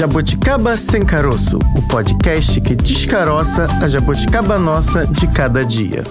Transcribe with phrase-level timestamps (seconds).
[0.00, 6.02] Jabuticaba Sem Caroço, o podcast que descaroça a jabuticaba nossa de cada dia.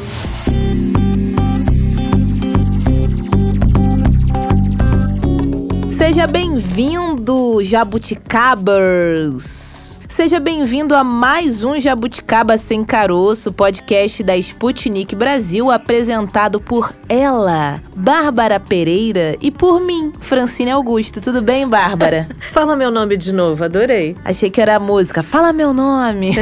[5.90, 9.79] Seja bem-vindo, Jabuticabers!
[10.20, 17.82] Seja bem-vindo a mais um Jabuticaba Sem Caroço, podcast da Sputnik Brasil, apresentado por ela,
[17.96, 21.22] Bárbara Pereira, e por mim, Francine Augusto.
[21.22, 22.28] Tudo bem, Bárbara?
[22.52, 24.14] Fala meu nome de novo, adorei.
[24.26, 25.24] Achei que era a música.
[25.24, 26.36] Fala meu nome.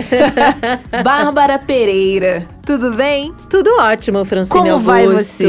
[1.03, 2.56] Bárbara Pereira.
[2.67, 3.33] Tudo bem?
[3.49, 4.85] Tudo ótimo, Francine Como Augusto.
[4.87, 5.47] vai você?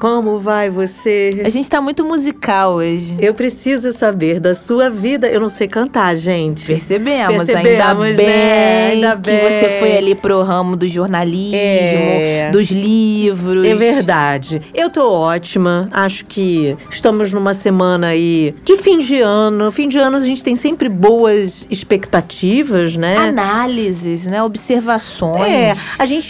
[0.00, 1.28] Como vai você?
[1.44, 3.14] A gente tá muito musical hoje.
[3.20, 5.28] Eu preciso saber da sua vida.
[5.28, 6.66] Eu não sei cantar, gente.
[6.66, 8.12] Percebemos, Percebemos, ainda, né?
[8.14, 9.40] bem Ainda que bem.
[9.40, 12.48] você foi ali pro ramo do jornalismo, É.
[12.50, 13.66] dos livros.
[13.66, 14.62] É verdade.
[14.72, 15.86] Eu tô ótima.
[15.92, 19.70] Acho que estamos numa semana aí de fim de ano.
[19.70, 23.18] Fim de ano a gente tem sempre boas expectativas, né?
[23.18, 24.42] Análises, né?
[24.42, 25.42] Observações.
[25.46, 26.29] É, a gente,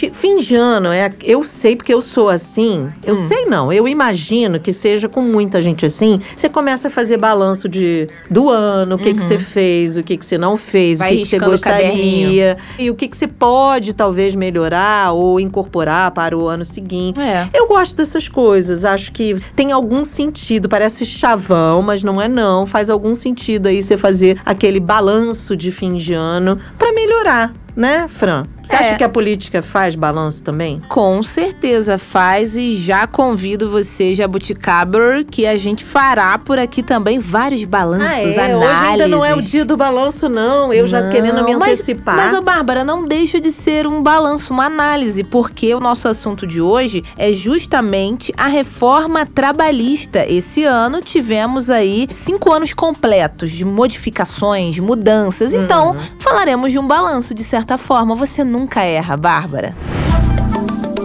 [0.56, 2.88] ano, é, eu sei porque eu sou assim.
[3.04, 3.28] Eu Hum.
[3.28, 6.20] sei não, eu imagino que seja com muita gente assim.
[6.34, 10.16] Você começa a fazer balanço de, do ano, o que, que você fez, o que,
[10.16, 11.06] que você não fez, Uhum.
[11.06, 12.56] Vai o que, que você riscando o gostaria.
[12.78, 17.20] E o que, que você pode, talvez, melhorar ou incorporar para o ano seguinte.
[17.20, 17.48] É.
[17.52, 22.66] Eu gosto dessas coisas, acho que tem algum sentido, parece chavão, mas não é não.
[22.66, 28.06] Faz algum sentido aí você fazer aquele balanço de fim de ano para melhorar, né,
[28.08, 28.44] Fran?
[28.66, 28.78] Você É.
[28.78, 30.80] acha que a política faz balanço também?
[30.88, 37.18] Com certeza faz e já convido você, Jabuticaber, que a gente fará por aqui também
[37.18, 38.38] vários balanços, análises.
[38.38, 38.56] Ah, é?
[38.56, 40.72] Hoje ainda não é o dia do balanço, não.
[40.72, 42.14] Eu já Não, querendo me mas- antecipar.
[42.14, 46.46] Mas, ô Bárbara, não deixa de ser um balanço, uma análise, porque o nosso assunto
[46.46, 50.24] de hoje é justamente a reforma trabalhista.
[50.28, 55.52] Esse ano tivemos aí cinco anos completos de modificações, mudanças.
[55.54, 55.96] Então, Uhum.
[56.20, 58.14] falaremos de um balanço, de certa forma.
[58.14, 59.76] Você nunca erra, Bárbara.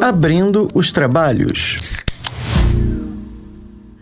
[0.02, 1.95] Abrindo os trabalhos.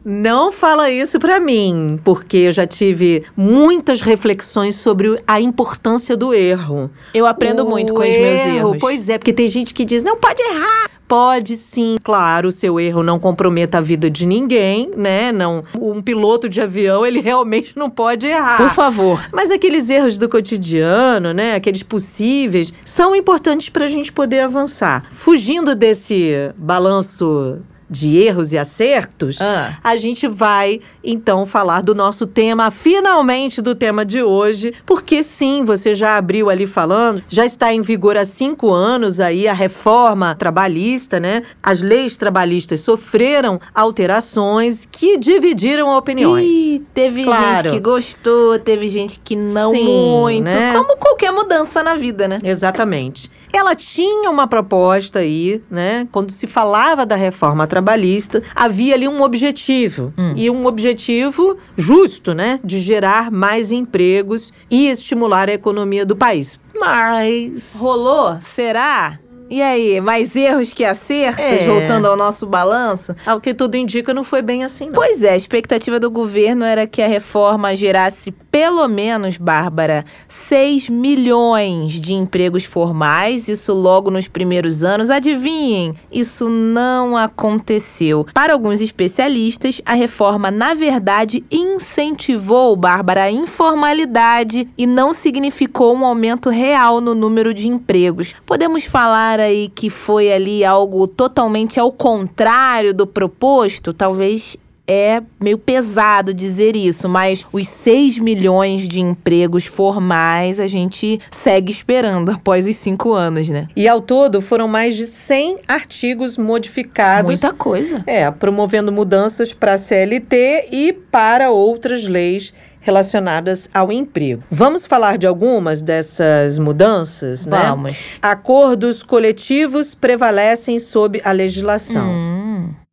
[0.06, 6.34] Não fala isso pra mim, porque eu já tive muitas reflexões sobre a importância do
[6.34, 6.92] erro.
[7.14, 8.78] Eu aprendo O muito com os meus erros.
[8.80, 10.92] Pois é, porque tem gente que diz, não pode errar.
[11.08, 15.32] Pode sim, claro, o seu erro não comprometa a vida de ninguém, né?
[15.32, 18.58] Não, um piloto de avião, ele realmente não pode errar.
[18.58, 19.24] Por favor.
[19.32, 21.56] Mas aqueles erros do cotidiano, né?
[21.56, 25.06] Aqueles possíveis, são importantes para a gente poder avançar.
[25.14, 27.60] Fugindo desse balanço
[27.94, 29.78] de erros e acertos, Ah.
[29.84, 35.64] a gente vai então falar do nosso tema, finalmente do tema de hoje, porque sim,
[35.64, 40.36] você já abriu ali falando, já está em vigor há cinco anos aí a reforma
[40.36, 41.44] trabalhista, né?
[41.62, 46.46] As leis trabalhistas sofreram alterações que dividiram opiniões.
[46.46, 47.70] Ih, teve Claro.
[47.70, 49.86] gente que gostou, teve gente que não Sim,
[50.20, 50.44] muito.
[50.46, 50.74] né?
[50.74, 52.40] Como qualquer mudança na vida, né?
[52.44, 53.30] Exatamente.
[53.54, 56.08] Ela tinha uma proposta aí, né?
[56.12, 60.12] Quando se falava da reforma trabalhista, havia ali um objetivo.
[60.18, 60.34] Hum.
[60.36, 62.60] E um objetivo justo, né?
[62.64, 66.60] De gerar mais empregos e estimular a economia do país.
[66.80, 67.76] Mas.
[67.78, 68.42] Rolou?
[68.42, 69.20] Será?
[69.50, 71.66] E aí, mais erros que acertos, É.
[71.68, 73.16] voltando ao nosso balanço?
[73.26, 74.94] Ao que tudo indica, não foi bem assim, não.
[74.94, 80.88] Pois é, a expectativa do governo era que a reforma gerasse pelo menos, Bárbara, 6
[80.88, 85.10] milhões de empregos formais, isso logo nos primeiros anos.
[85.10, 88.28] Adivinhem, isso não aconteceu.
[88.32, 96.06] Para alguns especialistas, a reforma, na verdade, incentivou, Bárbara, a informalidade e não significou um
[96.06, 98.36] aumento real no número de empregos.
[98.46, 103.94] Podemos falar aí que foi ali algo totalmente ao contrário do proposto?
[103.94, 104.58] Talvez
[104.88, 111.72] é meio pesado dizer isso, mas os 6 milhões de empregos formais a gente segue
[111.72, 113.68] esperando após os cinco anos, né?
[113.76, 117.30] E ao todo foram mais de 100 artigos modificados.
[117.30, 118.04] Muita coisa.
[118.06, 124.44] É, promovendo mudanças para a CLT e para outras leis relacionadas ao emprego.
[124.52, 127.58] Vamos falar de algumas dessas mudanças, né?
[127.58, 128.18] Vamos.
[128.22, 132.06] Acordos coletivos prevalecem sob a legislação.
[132.06, 132.33] Hum,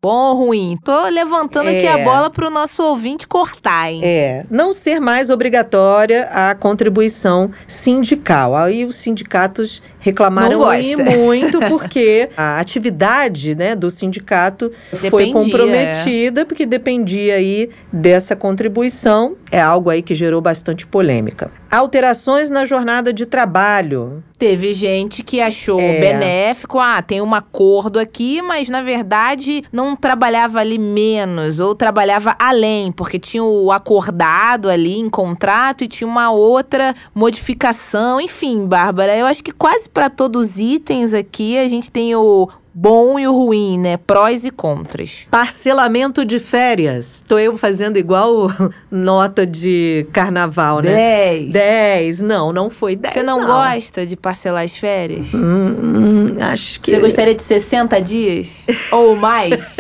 [0.03, 0.79] bom ou ruim?
[0.83, 1.93] Tô levantando aqui É.
[1.93, 4.01] a bola pro nosso ouvinte cortar, hein?
[4.03, 8.57] É, não ser mais obrigatória a contribuição sindical.
[8.57, 16.47] Aí os sindicatos reclamaram aí muito porque a atividade, né, do sindicato foi Dependia, comprometida
[16.47, 19.37] porque dependia aí dessa contribuição.
[19.51, 21.51] É algo aí que gerou bastante polêmica.
[21.71, 24.25] Alterações na jornada de trabalho.
[24.41, 26.01] Teve gente que achou é.
[26.01, 32.35] benéfico, ah, tem um acordo aqui, mas na verdade não trabalhava ali menos ou trabalhava
[32.39, 38.19] além, porque tinha o acordado ali em contrato e tinha uma outra modificação.
[38.19, 42.49] Enfim, Bárbara, eu acho que quase para todos os itens aqui a gente tem o,
[42.73, 43.97] bom e o ruim, né?
[43.97, 45.27] Prós e contras.
[45.31, 47.25] Parcelamento de férias.
[47.27, 48.49] Tô eu fazendo igual
[48.91, 50.95] nota de carnaval, né?
[50.95, 51.51] Dez.
[51.51, 52.21] Dez.
[52.21, 53.15] Não, não foi dez.
[53.15, 55.35] Você não, não, gosta de parcelar as férias?
[55.35, 56.91] Hum, hum, acho que.
[56.91, 58.67] Você gostaria de 60 dias?
[58.93, 59.77] ou mais?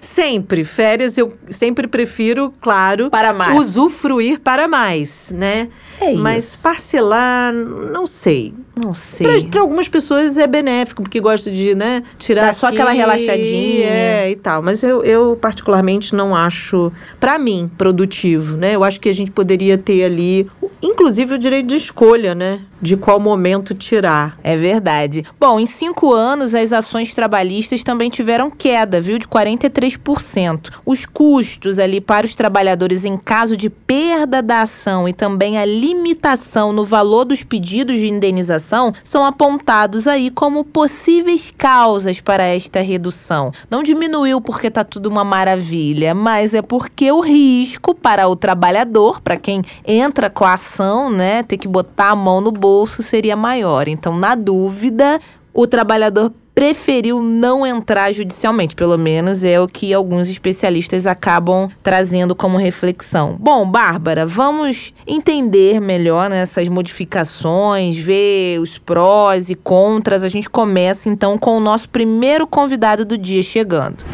[0.00, 0.64] sempre.
[0.64, 3.10] Férias eu sempre prefiro, claro.
[3.10, 3.56] Para mais.
[3.58, 5.68] Usufruir para mais, né?
[6.00, 6.22] É isso.
[6.22, 8.52] Mas parcelar, não sei.
[8.76, 9.46] Não sei.
[9.46, 12.02] Para algumas pessoas é benéfico, porque gosta de, né?
[12.24, 13.86] tirar Dá só aquela relaxadinha.
[13.86, 14.62] É, e tal.
[14.62, 18.74] Mas eu, eu particularmente não acho, para mim, produtivo, né?
[18.74, 20.48] Eu acho que a gente poderia ter ali,
[20.82, 22.60] inclusive, o direito de escolha, né?
[22.84, 24.38] De qual momento tirar.
[24.44, 25.24] É verdade.
[25.40, 29.18] Bom, em cinco anos, as ações trabalhistas também tiveram queda, viu?
[29.18, 30.70] De 43%.
[30.84, 35.64] Os custos ali para os trabalhadores em caso de perda da ação e também a
[35.64, 42.82] limitação no valor dos pedidos de indenização são apontados aí como possíveis causas para esta
[42.82, 43.50] redução.
[43.70, 49.22] Não diminuiu porque está tudo uma maravilha, mas é porque o risco para o trabalhador,
[49.22, 53.36] para quem entra com a ação, né, ter que botar a mão no bolso seria
[53.36, 53.88] maior.
[53.88, 55.20] Então, na dúvida,
[55.52, 62.34] o trabalhador preferiu não entrar judicialmente, pelo menos é o que alguns especialistas acabam trazendo
[62.34, 63.36] como reflexão.
[63.40, 70.22] Bom, Bárbara, vamos entender melhor né, modificações, ver os prós e contras.
[70.22, 74.04] A gente começa então com o nosso primeiro convidado do dia chegando.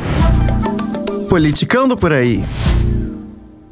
[1.29, 2.43] Politicando por aí.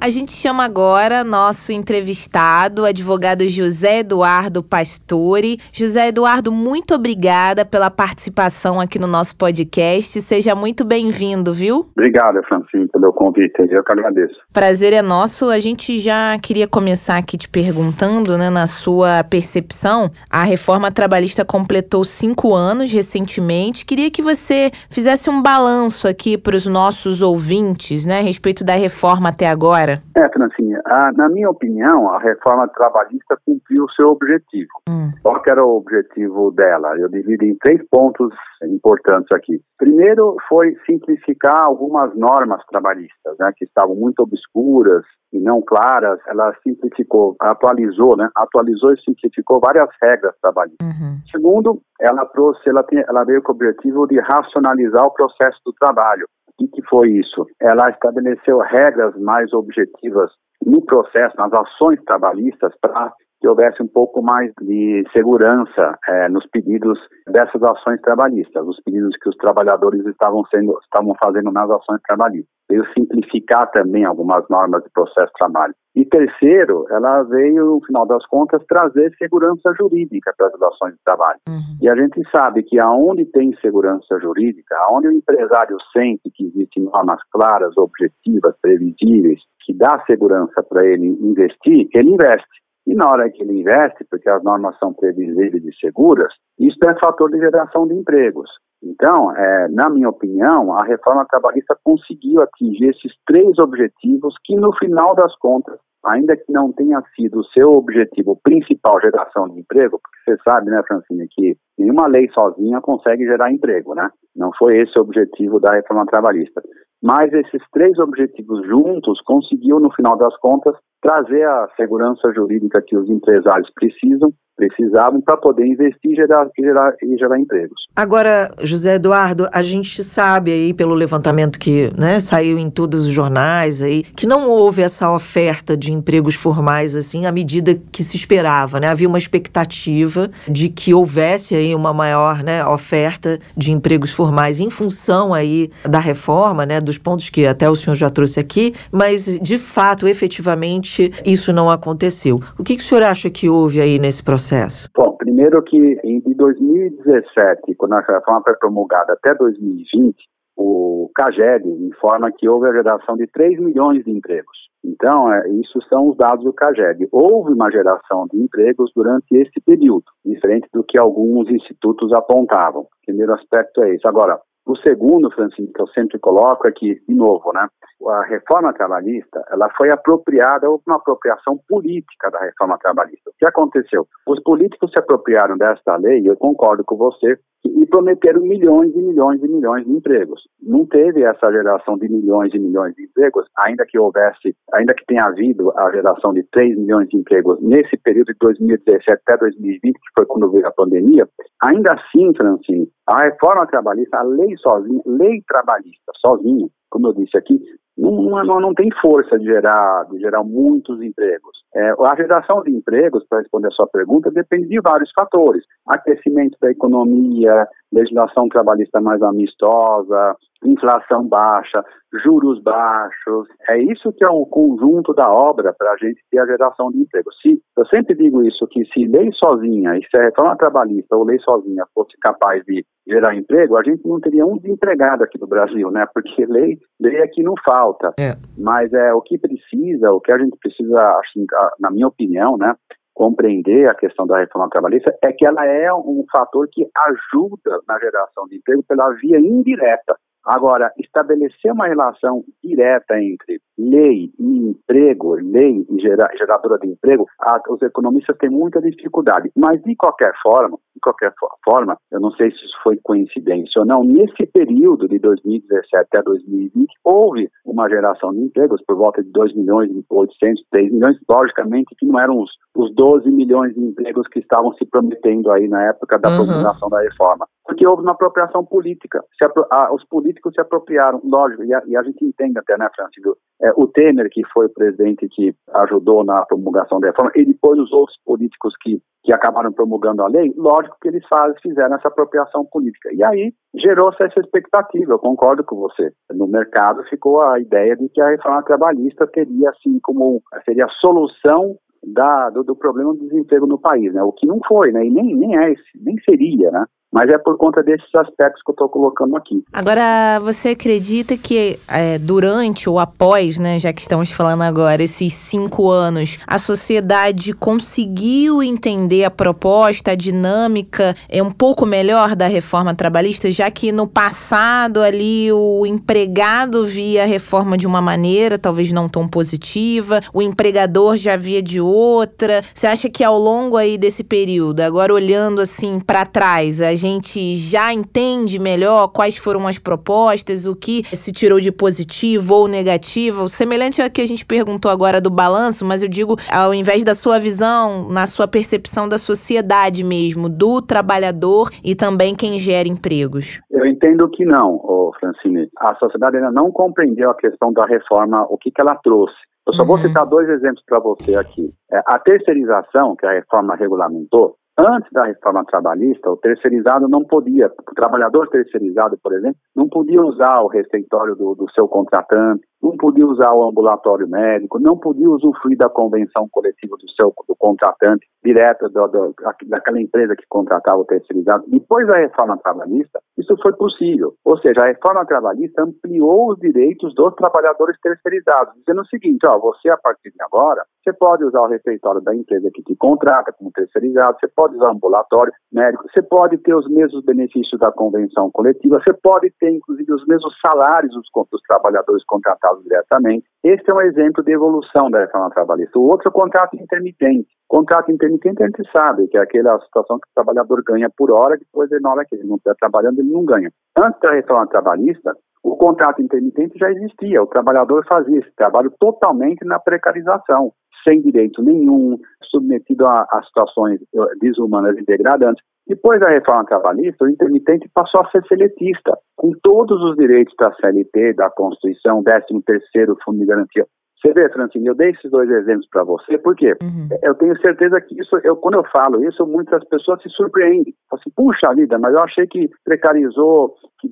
[0.00, 5.58] A gente chama agora nosso entrevistado, advogado José Eduardo Pastore.
[5.72, 10.22] José Eduardo, muito obrigada pela participação aqui no nosso podcast.
[10.22, 11.88] Seja muito bem-vindo, viu?
[11.96, 13.54] Obrigado, Francine, pelo convite.
[13.58, 14.36] Eu que agradeço.
[14.52, 15.50] Prazer é nosso.
[15.50, 21.44] A gente já queria começar aqui te perguntando, né, na sua percepção, a reforma trabalhista
[21.44, 23.84] completou cinco anos recentemente.
[23.84, 28.76] Queria que você fizesse um balanço aqui para os nossos ouvintes, né, a respeito da
[28.76, 29.87] reforma até agora.
[29.92, 34.70] É, Francinha, a, na minha opinião, a reforma trabalhista cumpriu o seu objetivo.
[34.88, 35.12] Hum.
[35.22, 36.96] Qual era o objetivo dela?
[36.98, 39.60] Eu divido em três pontos importantes aqui.
[39.78, 46.18] Primeiro foi simplificar algumas normas trabalhistas, né, que estavam muito obscuras e não claras.
[46.26, 50.86] Ela simplificou, atualizou, né, atualizou e simplificou várias regras trabalhistas.
[50.86, 51.18] Uhum.
[51.30, 55.72] Segundo, ela trouxe, ela, tem, ela veio com o objetivo de racionalizar o processo do
[55.72, 56.26] trabalho.
[56.60, 57.46] O que foi isso?
[57.60, 60.30] Ela estabeleceu regras mais objetivas
[60.64, 66.46] no processo, nas ações trabalhistas, para que houvesse um pouco mais de segurança é, nos
[66.46, 66.98] pedidos
[67.28, 72.50] dessas ações trabalhistas, os pedidos que os trabalhadores estavam sendo estavam fazendo nas ações trabalhistas.
[72.68, 75.74] Veio simplificar também algumas normas de processo de trabalho.
[75.96, 81.00] E terceiro, ela veio, no final das contas, trazer segurança jurídica para as ações de
[81.04, 81.40] trabalho.
[81.48, 81.78] Uhum.
[81.80, 86.84] E a gente sabe que aonde tem segurança jurídica, aonde o empresário sente que existem
[86.84, 92.67] normas claras, objetivas, previsíveis, que dá segurança para ele investir, ele investe.
[92.88, 96.98] E na hora que ele investe, porque as normas são previsíveis e seguras, isso é
[96.98, 98.50] fator de geração de empregos.
[98.82, 104.72] Então, é, na minha opinião, a reforma trabalhista conseguiu atingir esses três objetivos que, no
[104.78, 110.00] final das contas, ainda que não tenha sido o seu objetivo principal geração de emprego,
[110.02, 114.08] porque você sabe, né, Francine, que nenhuma lei sozinha consegue gerar emprego, né?
[114.34, 116.62] Não foi esse o objetivo da reforma trabalhista.
[117.02, 122.96] Mas esses três objetivos juntos conseguiu, no final das contas, trazer a segurança jurídica que
[122.96, 127.86] os empresários precisam precisavam para poder investir e gerar, gerar, e gerar empregos.
[127.94, 133.12] Agora, José Eduardo, a gente sabe aí pelo levantamento que né, saiu em todos os
[133.12, 138.16] jornais aí que não houve essa oferta de empregos formais assim à medida que se
[138.16, 138.88] esperava, né?
[138.88, 144.70] Havia uma expectativa de que houvesse aí uma maior né, oferta de empregos formais em
[144.70, 149.38] função aí da reforma, né, dos pontos que até o senhor já trouxe aqui, mas
[149.40, 152.40] de fato, efetivamente, isso não aconteceu.
[152.58, 154.47] O que, que o senhor acha que houve aí nesse processo?
[154.48, 154.88] Processo?
[154.96, 160.16] Bom, primeiro que em 2017, quando a reforma foi promulgada até 2020,
[160.56, 164.56] o CAGED informa que houve a geração de 3 milhões de empregos.
[164.84, 167.08] Então, é, isso são os dados do CAGED.
[167.12, 172.82] Houve uma geração de empregos durante esse período, diferente do que alguns institutos apontavam.
[172.82, 174.06] O primeiro aspecto é esse.
[174.06, 174.38] Agora,
[174.68, 177.66] O segundo, Francine, que eu sempre coloco é que, de novo, né,
[178.06, 183.30] a reforma trabalhista, ela foi apropriada, houve uma apropriação política da reforma trabalhista.
[183.30, 184.06] O que aconteceu?
[184.26, 189.42] Os políticos se apropriaram desta lei, eu concordo com você, e prometeram milhões e milhões
[189.42, 190.42] e milhões de empregos.
[190.62, 195.04] Não teve essa geração de milhões e milhões de empregos, ainda que houvesse, ainda que
[195.06, 199.94] tenha havido a geração de 3 milhões de empregos nesse período de 2017 até 2020,
[199.94, 201.28] que foi quando veio a pandemia,
[201.62, 207.38] ainda assim, Francine, a reforma trabalhista, a lei sozinha, lei trabalhista sozinha, como eu disse
[207.38, 207.58] aqui,
[207.96, 211.58] não, não, não tem força de gerar, de gerar muitos empregos.
[211.74, 215.64] É, a geração de empregos, para responder a sua pergunta, depende de vários fatores.
[215.86, 221.84] Aquecimento da economia, legislação trabalhista mais amistosa, inflação baixa,
[222.24, 223.46] juros baixos.
[223.68, 226.98] É isso que é o conjunto da obra para a gente ter a geração de
[226.98, 227.30] emprego.
[227.42, 231.24] Se, eu sempre digo isso, que se lei sozinha, e se a reforma trabalhista ou
[231.24, 235.46] lei sozinha fosse capaz de gerar emprego, a gente não teria um desempregado aqui no
[235.46, 236.06] Brasil, né?
[236.12, 238.12] Porque lei, lei aqui não falta.
[238.20, 238.36] É.
[238.56, 241.46] Mas é o que precisa, o que a gente precisa, assim,
[241.78, 242.74] na minha opinião, né?
[243.18, 247.98] compreender a questão da reforma trabalhista é que ela é um fator que ajuda na
[247.98, 250.16] geração de emprego pela via indireta.
[250.44, 257.26] Agora, estabelecer uma relação direta entre lei e emprego, lei e gera, geradora de emprego,
[257.40, 259.50] a, os economistas têm muita dificuldade.
[259.56, 261.32] Mas, de qualquer forma, de qualquer
[261.64, 266.22] forma, eu não sei se isso foi coincidência ou não, nesse período de 2017 a
[266.22, 271.16] 2020, houve uma geração de empregos por volta de 2 milhões e 800, 3 milhões,
[271.28, 275.68] logicamente que não eram os, os 12 milhões de empregos que estavam se prometendo aí
[275.68, 276.62] na época da uhum.
[276.90, 279.22] da reforma porque houve uma apropriação política.
[279.42, 282.88] Apro a, os políticos se apropriaram, lógico, e a, e a gente entende até, né,
[282.96, 283.36] Francisco?
[283.62, 287.78] É, o Temer, que foi o presidente que ajudou na promulgação da reforma, e depois
[287.78, 292.08] os outros políticos que, que acabaram promulgando a lei, lógico que eles faz, fizeram essa
[292.08, 293.10] apropriação política.
[293.12, 296.10] E aí gerou-se essa expectativa, eu concordo com você.
[296.32, 301.00] No mercado ficou a ideia de que a reforma trabalhista teria, assim, como seria a
[301.00, 304.22] solução da, do, do, problema do desemprego no país, né?
[304.22, 305.04] O que não foi, né?
[305.04, 306.84] E nem, nem é esse, nem seria, né?
[307.12, 309.64] Mas é por conta desses aspectos que eu estou colocando aqui.
[309.72, 315.32] Agora, você acredita que é, durante ou após, né, já que estamos falando agora, esses
[315.32, 322.46] cinco anos, a sociedade conseguiu entender a proposta, a dinâmica é um pouco melhor da
[322.46, 328.58] reforma trabalhista, já que no passado ali o empregado via a reforma de uma maneira,
[328.58, 332.62] talvez não tão positiva, o empregador já via de outra.
[332.74, 337.56] Você acha que ao longo aí desse período, agora olhando assim para trás, a gente
[337.56, 343.48] já entende melhor quais foram as propostas, o que se tirou de positivo ou negativo.
[343.48, 347.14] Semelhante ao que a gente perguntou agora do balanço, mas eu digo, ao invés da
[347.14, 353.60] sua visão, na sua percepção da sociedade mesmo, do trabalhador e também quem gera empregos.
[353.70, 354.78] Eu entendo que não,
[355.18, 355.68] Francine.
[355.78, 359.36] A sociedade ainda não compreendeu a questão da reforma, o que, que ela trouxe.
[359.66, 359.88] Eu só uhum.
[359.88, 361.70] vou citar dois exemplos para você aqui.
[361.92, 367.66] É, a terceirização, que a reforma regulamentou, Antes da reforma trabalhista, o terceirizado não podia,
[367.66, 372.96] o trabalhador terceirizado, por exemplo, não podia usar o refeitório do, do seu contratante, não
[372.96, 378.26] podia usar o ambulatório médico, não podia usufruir da convenção coletiva do seu do contratante
[378.42, 379.34] direto do, do,
[379.66, 381.64] daquela empresa que contratava o terceirizado.
[381.66, 384.34] Depois da reforma trabalhista, isso foi possível.
[384.44, 389.58] Ou seja, a reforma trabalhista ampliou os direitos dos trabalhadores terceirizados, dizendo o seguinte, ó,
[389.58, 393.52] você a partir de agora, você pode usar o refeitório da empresa que te contrata
[393.52, 397.90] como terceirizado, você pode usar o ambulatório médico, você pode ter os mesmos benefícios da
[397.90, 403.46] convenção coletiva, você pode ter inclusive os mesmos salários dos, dos trabalhadores contratados diretamente.
[403.64, 405.98] Esse é um exemplo de evolução da reforma trabalhista.
[405.98, 407.48] O outro é o contrato intermitente.
[407.66, 411.58] Contrato intermitente a gente sabe que é aquela situação que o trabalhador ganha por hora,
[411.58, 413.70] depois na hora que ele não está trabalhando, ele não ganha.
[413.96, 419.64] Antes da reforma trabalhista, o contrato intermitente já existia, o trabalhador fazia esse trabalho totalmente
[419.64, 420.72] na precarização,
[421.06, 425.62] sem direito nenhum, submetido a, a situações eh, desumanas e degradantes.
[425.88, 430.70] Depois da reforma trabalhista, o intermitente passou a ser seletista, com todos os direitos da
[430.74, 433.86] CLT, da Constituição, 13º Fundo de Garantia
[434.20, 437.08] você vê, Francine, eu dei esses dois exemplos para você, porque uhum.
[437.22, 440.92] eu tenho certeza que isso, eu, quando eu falo isso, muitas pessoas se surpreendem.
[441.08, 444.08] Falam assim, puxa vida, mas eu achei que precarizou, que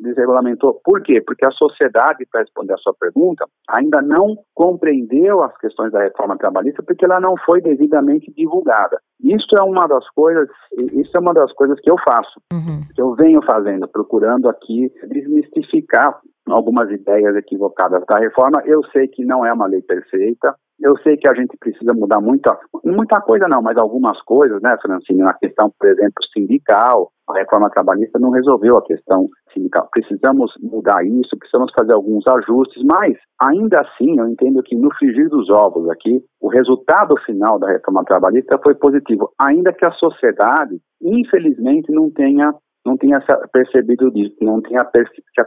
[0.00, 0.80] desregulamentou.
[0.84, 1.22] Por quê?
[1.24, 6.36] Porque a sociedade, para responder a sua pergunta, ainda não compreendeu as questões da reforma
[6.36, 8.98] trabalhista porque ela não foi devidamente divulgada.
[9.22, 10.48] Isso é uma das coisas,
[10.92, 12.80] isso é uma das coisas que eu faço, uhum.
[12.94, 18.62] que eu venho fazendo, procurando aqui desmistificar algumas ideias equivocadas da reforma.
[18.64, 22.20] Eu sei que não é uma lei perfeita, eu sei que a gente precisa mudar
[22.20, 27.38] muita, muita coisa não, mas algumas coisas, né, Francine, na questão, por exemplo, sindical, a
[27.38, 29.88] reforma trabalhista não resolveu a questão sindical.
[29.90, 35.28] Precisamos mudar isso, precisamos fazer alguns ajustes, mas ainda assim eu entendo que no frigir
[35.30, 40.78] dos ovos aqui, o resultado final da reforma trabalhista foi positivo, ainda que a sociedade,
[41.02, 42.54] infelizmente, não tenha
[42.86, 43.20] não tinha
[43.52, 44.84] percebido disso, não tinha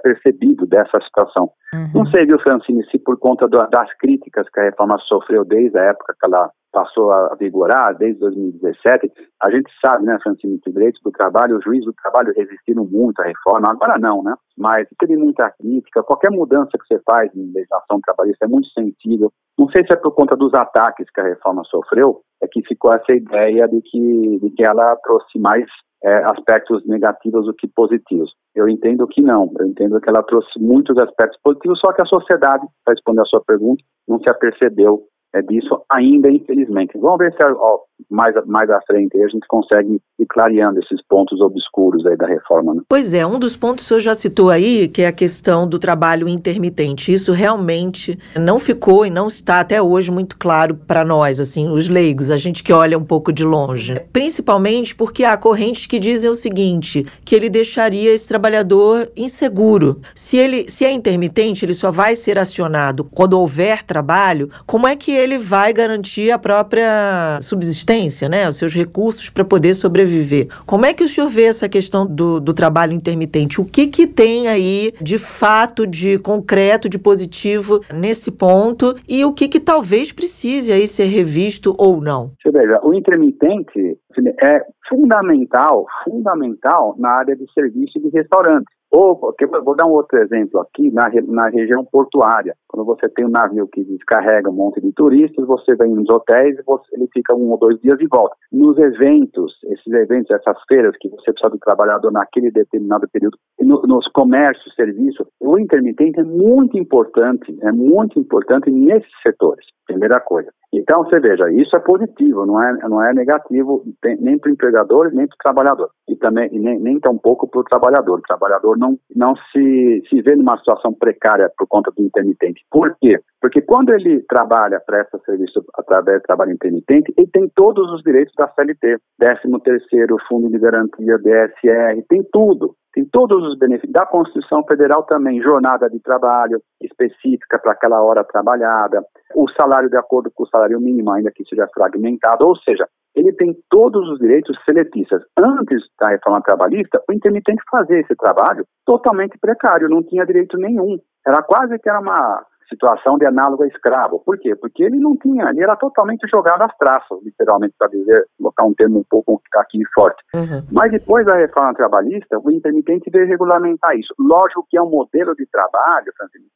[0.04, 1.50] percebido dessa situação.
[1.74, 2.04] Uhum.
[2.04, 5.78] Não sei, viu, Francine, se por conta do, das críticas que a reforma sofreu desde
[5.78, 10.72] a época que ela passou a vigorar, desde 2017, a gente sabe, né, Francine, que
[10.72, 14.36] direitos do trabalho, os juízes do trabalho resistiram muito à reforma, agora não, né?
[14.58, 19.32] Mas teve muita crítica, qualquer mudança que você faz em legislação trabalhista é muito sensível.
[19.58, 22.94] Não sei se é por conta dos ataques que a reforma sofreu, é que ficou
[22.94, 25.66] essa ideia de que, de que ela trouxe mais
[26.04, 28.32] é, aspectos negativos do que positivos.
[28.56, 32.06] Eu entendo que não, eu entendo que ela trouxe muitos aspectos positivos, só que a
[32.06, 36.98] sociedade, para responder a sua pergunta, não se apercebeu é, disso ainda, infelizmente.
[36.98, 41.40] Vamos ver se ó, mais, mais à frente a gente consegue ir clareando esses pontos
[41.42, 42.74] obscuros aí da reforma.
[42.74, 42.82] Né?
[42.88, 45.68] Pois é, um dos pontos que o senhor já citou aí, que é a questão
[45.68, 47.12] do trabalho intermitente.
[47.12, 51.88] Isso realmente não ficou e não está até hoje muito claro para nós, assim, os
[51.88, 54.00] leigos, a gente que olha um pouco de longe.
[54.12, 60.02] Principalmente porque há correntes que dizem o seguinte, que ele deixaria esse trabalhador inseguro.
[60.16, 64.96] Se ele se é intermitente, ele só vai ser acionado quando houver trabalho, como é
[64.96, 68.48] que ele vai garantir a própria subsistência, né?
[68.48, 70.48] Os seus recursos para poder sobreviver.
[70.66, 73.62] Como é que o senhor vê essa questão do, do trabalho intermitente?
[73.62, 79.34] O que, que tem aí de fato, de concreto, de positivo nesse ponto e o
[79.34, 82.32] que, que talvez precise aí ser revisto ou não?
[82.42, 83.98] Você veja, o intermitente
[84.42, 88.79] é fundamental, fundamental na área de serviço de restaurante.
[88.92, 89.20] Ou,
[89.64, 92.56] vou dar um outro exemplo aqui, na, na região portuária.
[92.68, 96.58] Quando você tem um navio que descarrega um monte de turistas, você vem nos hotéis
[96.58, 98.36] e você, ele fica um ou dois dias e volta.
[98.52, 103.82] Nos eventos, esses eventos, essas feiras que você precisa do trabalhador naquele determinado período, no,
[103.84, 110.50] nos comércios, serviços, o intermitente é muito importante, é muito importante nesses setores, primeira coisa.
[110.72, 113.84] Então, você veja, isso é positivo, não é, não é negativo
[114.20, 115.90] nem para o empregador, nem para o trabalhador.
[116.08, 118.20] E também nem, nem tão pouco para o trabalhador.
[118.20, 122.66] O trabalhador não, não se, se vê numa situação precária por conta do intermitente.
[122.72, 123.20] Por quê?
[123.42, 128.34] Porque quando ele trabalha, presta serviço através do trabalho intermitente, ele tem todos os direitos
[128.38, 128.98] da CLT.
[129.20, 132.76] 13 terceiro, Fundo de Garantia, DSR, tem tudo.
[132.94, 138.24] Tem todos os benefícios da Constituição Federal também, jornada de trabalho específica para aquela hora
[138.24, 139.04] trabalhada,
[139.36, 142.88] o salário de acordo com o salário mínimo, ainda que seja fragmentado, ou seja,
[143.20, 145.22] ele tem todos os direitos seletistas.
[145.38, 150.98] Antes da reforma trabalhista, o intermitente fazia esse trabalho totalmente precário, não tinha direito nenhum.
[151.28, 154.22] Era quase que era uma situação de análogo a escravo.
[154.24, 154.56] Por quê?
[154.56, 158.74] Porque ele não tinha, ele era totalmente jogado às traças, literalmente, para dizer, colocar um
[158.74, 160.24] termo um pouco aqui forte.
[160.34, 160.64] Uhum.
[160.72, 164.14] Mas depois da reforma trabalhista, o intermitente veio regulamentar isso.
[164.20, 166.48] Lógico que é um modelo de trabalho, Francisco,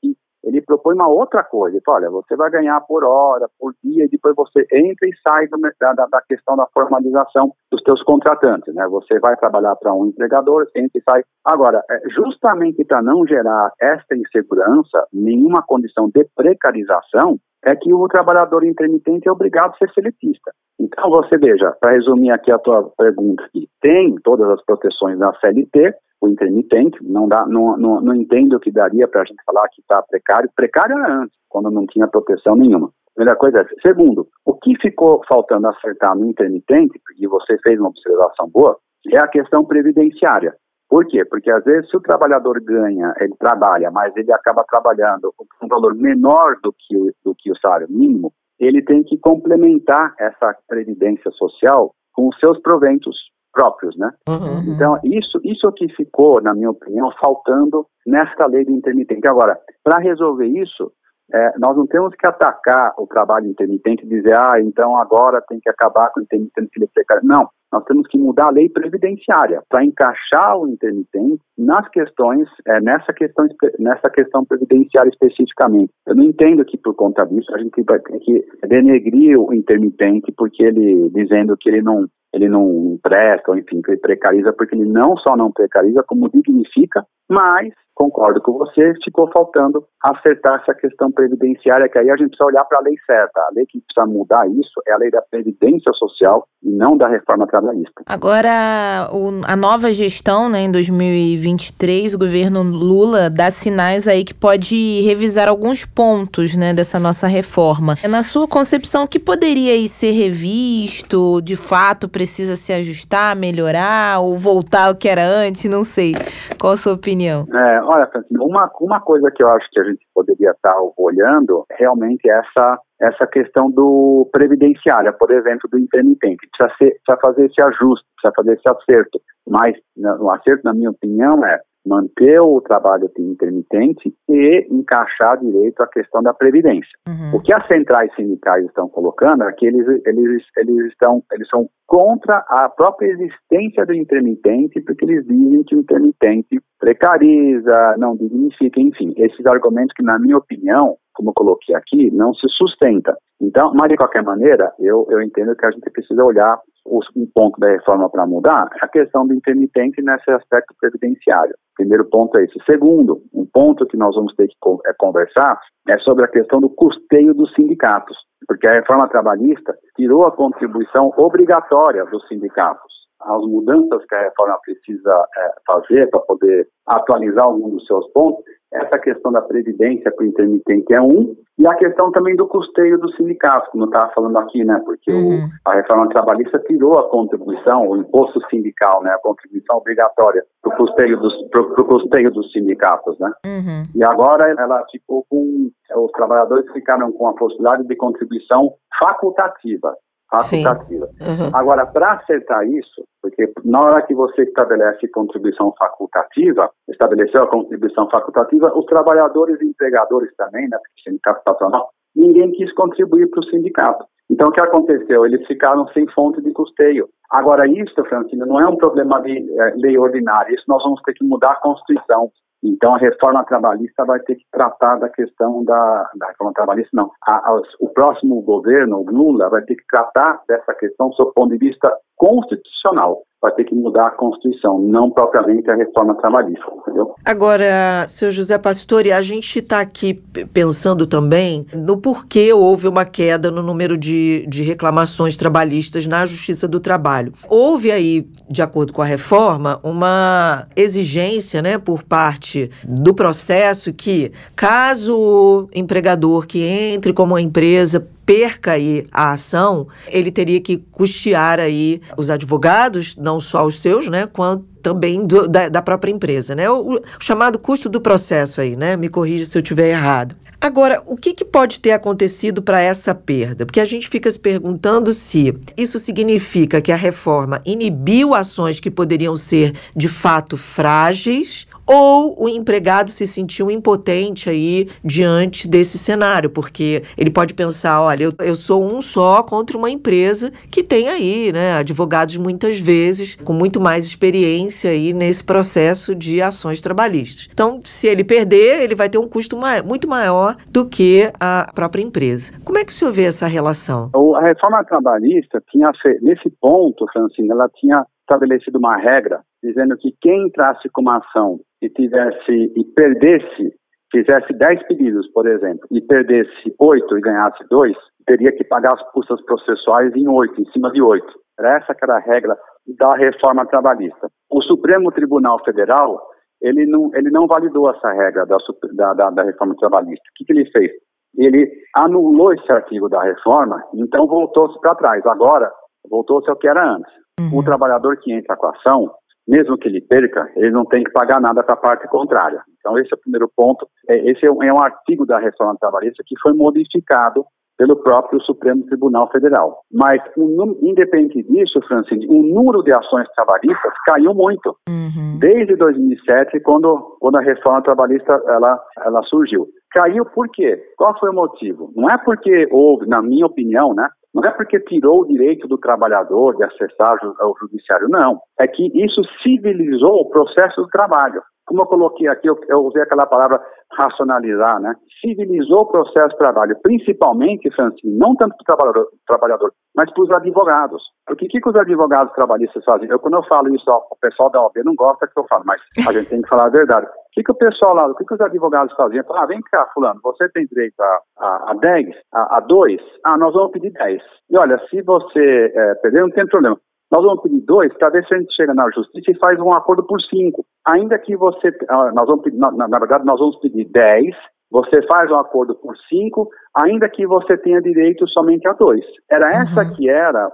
[0.43, 1.75] ele propõe uma outra coisa.
[1.75, 5.13] Ele fala, olha, você vai ganhar por hora, por dia, e depois você entra e
[5.27, 8.85] sai do, da, da, questão da formalização dos teus contratantes, né?
[8.89, 11.23] Você vai trabalhar para um empregador, entra e sai.
[11.45, 18.07] Agora, é, justamente para não gerar esta insegurança, nenhuma condição de precarização, é que o
[18.07, 20.51] trabalhador intermitente é obrigado a ser seletista.
[20.79, 25.31] Então, você veja, para resumir aqui a tua pergunta, que tem todas as proteções da
[25.39, 29.43] CLT, o intermitente, não, dá, não, não, não entendo o que daria para a gente
[29.45, 30.49] falar que está precário.
[30.55, 32.91] Precário era antes, quando não tinha proteção nenhuma.
[33.13, 37.89] Primeira coisa é Segundo, o que ficou faltando acertar no intermitente, porque você fez uma
[37.89, 38.77] observação boa,
[39.11, 40.55] é a questão previdenciária.
[40.87, 41.25] Por quê?
[41.25, 45.67] Porque às vezes se o trabalhador ganha, ele trabalha, mas ele acaba trabalhando com um
[45.67, 50.55] valor menor do que, o, do que o salário mínimo, ele tem que complementar essa
[50.69, 53.17] previdência social com os seus proventos
[53.53, 54.11] próprios, né?
[54.27, 54.73] Uhum.
[54.73, 59.27] Então, isso, isso que ficou, na minha opinião, faltando nesta lei do intermitente.
[59.27, 60.91] Agora, para resolver isso,
[61.33, 65.59] é, nós não temos que atacar o trabalho intermitente e dizer, ah, então agora tem
[65.59, 67.25] que acabar com o intermitente que ele é precário.
[67.25, 72.79] Não, nós temos que mudar a lei previdenciária para encaixar o intermitente nas questões, é,
[72.81, 73.47] nessa, questão,
[73.79, 75.91] nessa questão previdenciária especificamente.
[76.05, 80.61] Eu não entendo que por conta disso a gente ter que denegrir o intermitente porque
[80.61, 85.15] ele, dizendo que ele não ele não presta, ou enfim, ele precariza, porque ele não
[85.17, 91.87] só não precariza, como dignifica, mas concordo com você, ficou faltando acertar essa questão previdenciária,
[91.87, 93.39] que aí a gente precisa olhar para a lei certa.
[93.39, 97.07] A lei que precisa mudar isso é a lei da Previdência Social e não da
[97.07, 98.01] reforma trabalhista.
[98.05, 104.33] Agora, o, a nova gestão, né, em 2023, o governo Lula dá sinais aí que
[104.33, 107.95] pode revisar alguns pontos, né, dessa nossa reforma.
[108.09, 114.21] Na sua concepção, o que poderia aí ser revisto, de fato, precisa se ajustar, melhorar
[114.21, 115.69] ou voltar ao que era antes?
[115.69, 116.13] Não sei.
[116.57, 117.45] Qual a sua opinião?
[117.53, 122.29] É, olha, uma, uma coisa que eu acho que a gente poderia estar olhando realmente
[122.29, 126.47] é essa essa questão do previdenciário, por exemplo, do intermitente.
[126.47, 129.19] Precisa, ser, precisa fazer esse ajuste, precisa fazer esse acerto.
[129.45, 129.75] Mas
[130.21, 136.21] o acerto, na minha opinião, é manter o trabalho intermitente e encaixar direito a questão
[136.21, 136.91] da previdência.
[137.07, 137.35] Uhum.
[137.35, 141.69] O que as centrais sindicais estão colocando é que eles, eles, eles, estão, eles são
[141.85, 148.79] contra a própria existência do intermitente, porque eles dizem que o intermitente precariza, não dignifica,
[148.79, 153.15] enfim, esses argumentos que, na minha opinião, como eu coloquei aqui, não se sustenta.
[153.41, 157.27] Então, mas de qualquer maneira, eu, eu entendo que a gente precisa olhar os, um
[157.33, 161.55] ponto da reforma para mudar, a questão do intermitente nesse aspecto previdenciário.
[161.75, 162.59] Primeiro ponto é esse.
[162.65, 166.69] Segundo, um ponto que nós vamos ter que é, conversar é sobre a questão do
[166.69, 172.92] custeio dos sindicatos, porque a reforma trabalhista tirou a contribuição obrigatória dos sindicatos
[173.25, 178.43] as mudanças que a reforma precisa é, fazer para poder atualizar alguns dos seus pontos,
[178.73, 182.97] essa questão da previdência para o intermitente é um, e a questão também do custeio
[182.97, 184.81] dos sindicatos, como eu estava falando aqui, né?
[184.83, 185.45] Porque uhum.
[185.45, 189.11] o, a reforma trabalhista tirou a contribuição, o imposto sindical, né?
[189.11, 193.31] A contribuição obrigatória para o custeio dos, pro, custeio dos sindicatos, né?
[193.45, 193.83] Uhum.
[193.95, 195.69] E agora ela ficou com.
[195.95, 199.95] Os trabalhadores ficaram com a possibilidade de contribuição facultativa
[200.39, 201.05] facultativa.
[201.21, 201.49] Uhum.
[201.53, 208.09] Agora, para acertar isso, porque na hora que você estabelece contribuição facultativa, estabeleceu a contribuição
[208.09, 213.45] facultativa, os trabalhadores e empregadores também, né, porque sindicato patronal, ninguém quis contribuir para o
[213.45, 214.05] sindicato.
[214.29, 215.25] Então, o que aconteceu?
[215.25, 217.07] Eles ficaram sem fonte de custeio.
[217.29, 221.13] Agora, isso, Francina, não é um problema de é, lei ordinária, isso nós vamos ter
[221.13, 222.31] que mudar a Constituição.
[222.63, 227.11] Então, a reforma trabalhista vai ter que tratar da questão da, da reforma trabalhista, não.
[227.27, 231.51] A, a, o próximo governo, o Lula, vai ter que tratar dessa questão do ponto
[231.51, 237.13] de vista constitucional vai ter que mudar a Constituição, não propriamente a reforma trabalhista, entendeu?
[237.25, 240.13] Agora, senhor José Pastore, a gente está aqui
[240.53, 246.69] pensando também no porquê houve uma queda no número de, de reclamações trabalhistas na Justiça
[246.69, 247.33] do Trabalho.
[247.49, 254.31] Houve aí, de acordo com a reforma, uma exigência, né, por parte do processo que,
[254.55, 261.59] caso o empregador que entre como empresa perca aí a ação, ele teria que custear
[261.59, 266.53] aí os advogados, não só os seus, né, quanto também do, da, da, própria empresa,
[266.53, 266.69] né?
[266.69, 268.97] O, o, chamado custo do processo aí, né?
[268.97, 270.35] Me corrija se eu estiver errado.
[270.63, 273.65] Agora, o que, que pode ter acontecido para essa perda?
[273.65, 278.89] Porque a gente fica se perguntando se isso significa que a reforma inibiu ações que
[278.89, 286.49] poderiam ser de fato frágeis ou o empregado se sentiu impotente aí diante desse cenário,
[286.49, 291.09] porque ele pode pensar, olha, eu, eu sou um só contra uma empresa que tem
[291.09, 297.49] aí, né, advogados muitas vezes com muito mais experiência aí nesse processo de ações trabalhistas.
[297.51, 302.01] Então, se ele perder, ele vai ter um custo muito maior do que a própria
[302.01, 302.53] empresa.
[302.63, 304.09] Como é que o senhor vê essa relação?
[304.35, 305.91] A reforma trabalhista tinha,
[306.21, 311.59] nesse ponto, Francine, ela tinha estabelecido uma regra dizendo que quem entrasse com uma ação
[311.81, 313.73] e tivesse e perdesse,
[314.11, 317.95] fizesse 10 pedidos, por exemplo, e perdesse 8 e ganhasse 2,
[318.25, 321.25] teria que pagar as custas processuais em 8, em cima de 8.
[321.57, 322.57] Era essa que era a regra
[322.99, 324.27] da reforma trabalhista.
[324.51, 326.21] O Supremo Tribunal Federal,
[326.61, 330.23] ele não, ele não validou essa regra da, da, da reforma trabalhista.
[330.29, 330.91] O que, que ele fez?
[331.37, 335.25] Ele anulou esse artigo da reforma, então voltou-se para trás.
[335.25, 335.71] Agora,
[336.09, 337.11] voltou-se ao que era antes.
[337.39, 337.59] Uhum.
[337.59, 339.11] O trabalhador que entra com a ação,
[339.47, 342.61] mesmo que ele perca, ele não tem que pagar nada para a parte contrária.
[342.79, 343.87] Então, esse é o primeiro ponto.
[344.09, 347.45] É, esse é um, é um artigo da reforma trabalhista que foi modificado
[347.77, 349.79] pelo próprio Supremo Tribunal Federal.
[349.91, 354.75] Mas, um, independente disso, Francine, o número de ações trabalhistas caiu muito.
[354.87, 355.39] Uhum.
[355.39, 359.67] Desde 2007, quando, quando a reforma trabalhista ela, ela surgiu.
[359.93, 360.81] Caiu por quê?
[360.97, 361.91] Qual foi o motivo?
[361.95, 365.77] Não é porque houve, na minha opinião, né, não é porque tirou o direito do
[365.77, 368.39] trabalhador de acessar ao judiciário, não.
[368.59, 371.41] É que isso civilizou o processo do trabalho.
[371.65, 373.61] Como eu coloquei aqui, eu, eu usei aquela palavra
[373.97, 374.95] racionalizar, né?
[375.21, 380.23] Civilizou o processo de trabalho, principalmente, Francine, não tanto para o trabalhador, trabalhador, mas para
[380.23, 381.01] os advogados.
[381.25, 383.07] Porque o que, que os advogados trabalhistas fazem?
[383.09, 385.63] Eu, quando eu falo isso, ó, o pessoal da OAB não gosta que eu falo,
[385.65, 387.07] mas a gente tem que falar a verdade.
[387.33, 389.25] O que, que o pessoal lá, o que, que os advogados faziam?
[389.31, 393.01] Ah, vem cá, fulano, você tem direito a, a, a 10, a, a 2?
[393.25, 394.21] Ah, nós vamos pedir 10.
[394.51, 396.77] E olha, se você é, perder, não tem problema.
[397.11, 399.71] Nós vamos pedir dois para ver se a gente chega na justiça e faz um
[399.71, 400.63] acordo por cinco.
[400.87, 404.35] Ainda que você, ah, nós vamos pedir, na, na, verdade, nós vamos pedir dez
[404.73, 409.05] você faz um acordo por cinco, ainda que você tenha direito somente a dois.
[409.29, 409.61] Era uhum.
[409.61, 410.51] essa que era,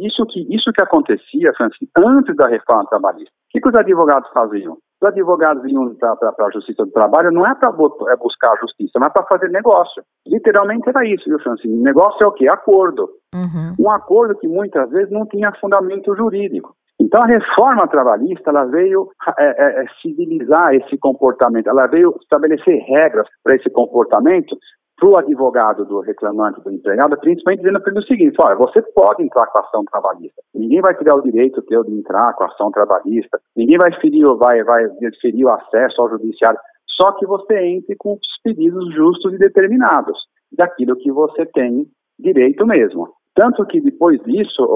[0.00, 3.30] isso que, isso que acontecia, Francis, antes da reforma trabalhista.
[3.30, 4.78] O que, que os advogados faziam?
[5.00, 8.98] Os advogados iam para a Justiça do Trabalho não é para é buscar a justiça,
[8.98, 10.02] mas para fazer negócio.
[10.26, 11.80] Literalmente era isso, viu, Francine?
[11.80, 12.48] Negócio é o quê?
[12.48, 13.08] Acordo.
[13.34, 13.74] Uhum.
[13.78, 16.74] Um acordo que muitas vezes não tinha fundamento jurídico.
[17.00, 19.08] Então, a reforma trabalhista ela veio
[19.38, 24.56] é, é, é, civilizar esse comportamento, ela veio estabelecer regras para esse comportamento
[24.98, 28.82] para o advogado do reclamante, do empregado, principalmente dizendo para ele o seguinte: olha, você
[28.82, 30.42] pode entrar com a ação trabalhista.
[30.54, 34.26] Ninguém vai tirar o direito teu de entrar com a ação trabalhista, ninguém vai ferir,
[34.34, 34.88] vai, vai
[35.20, 36.58] ferir o acesso ao judiciário,
[36.88, 40.18] só que você entre com os pedidos justos e determinados
[40.52, 41.86] daquilo que você tem
[42.18, 43.17] direito mesmo.
[43.38, 44.66] Tanto que depois disso,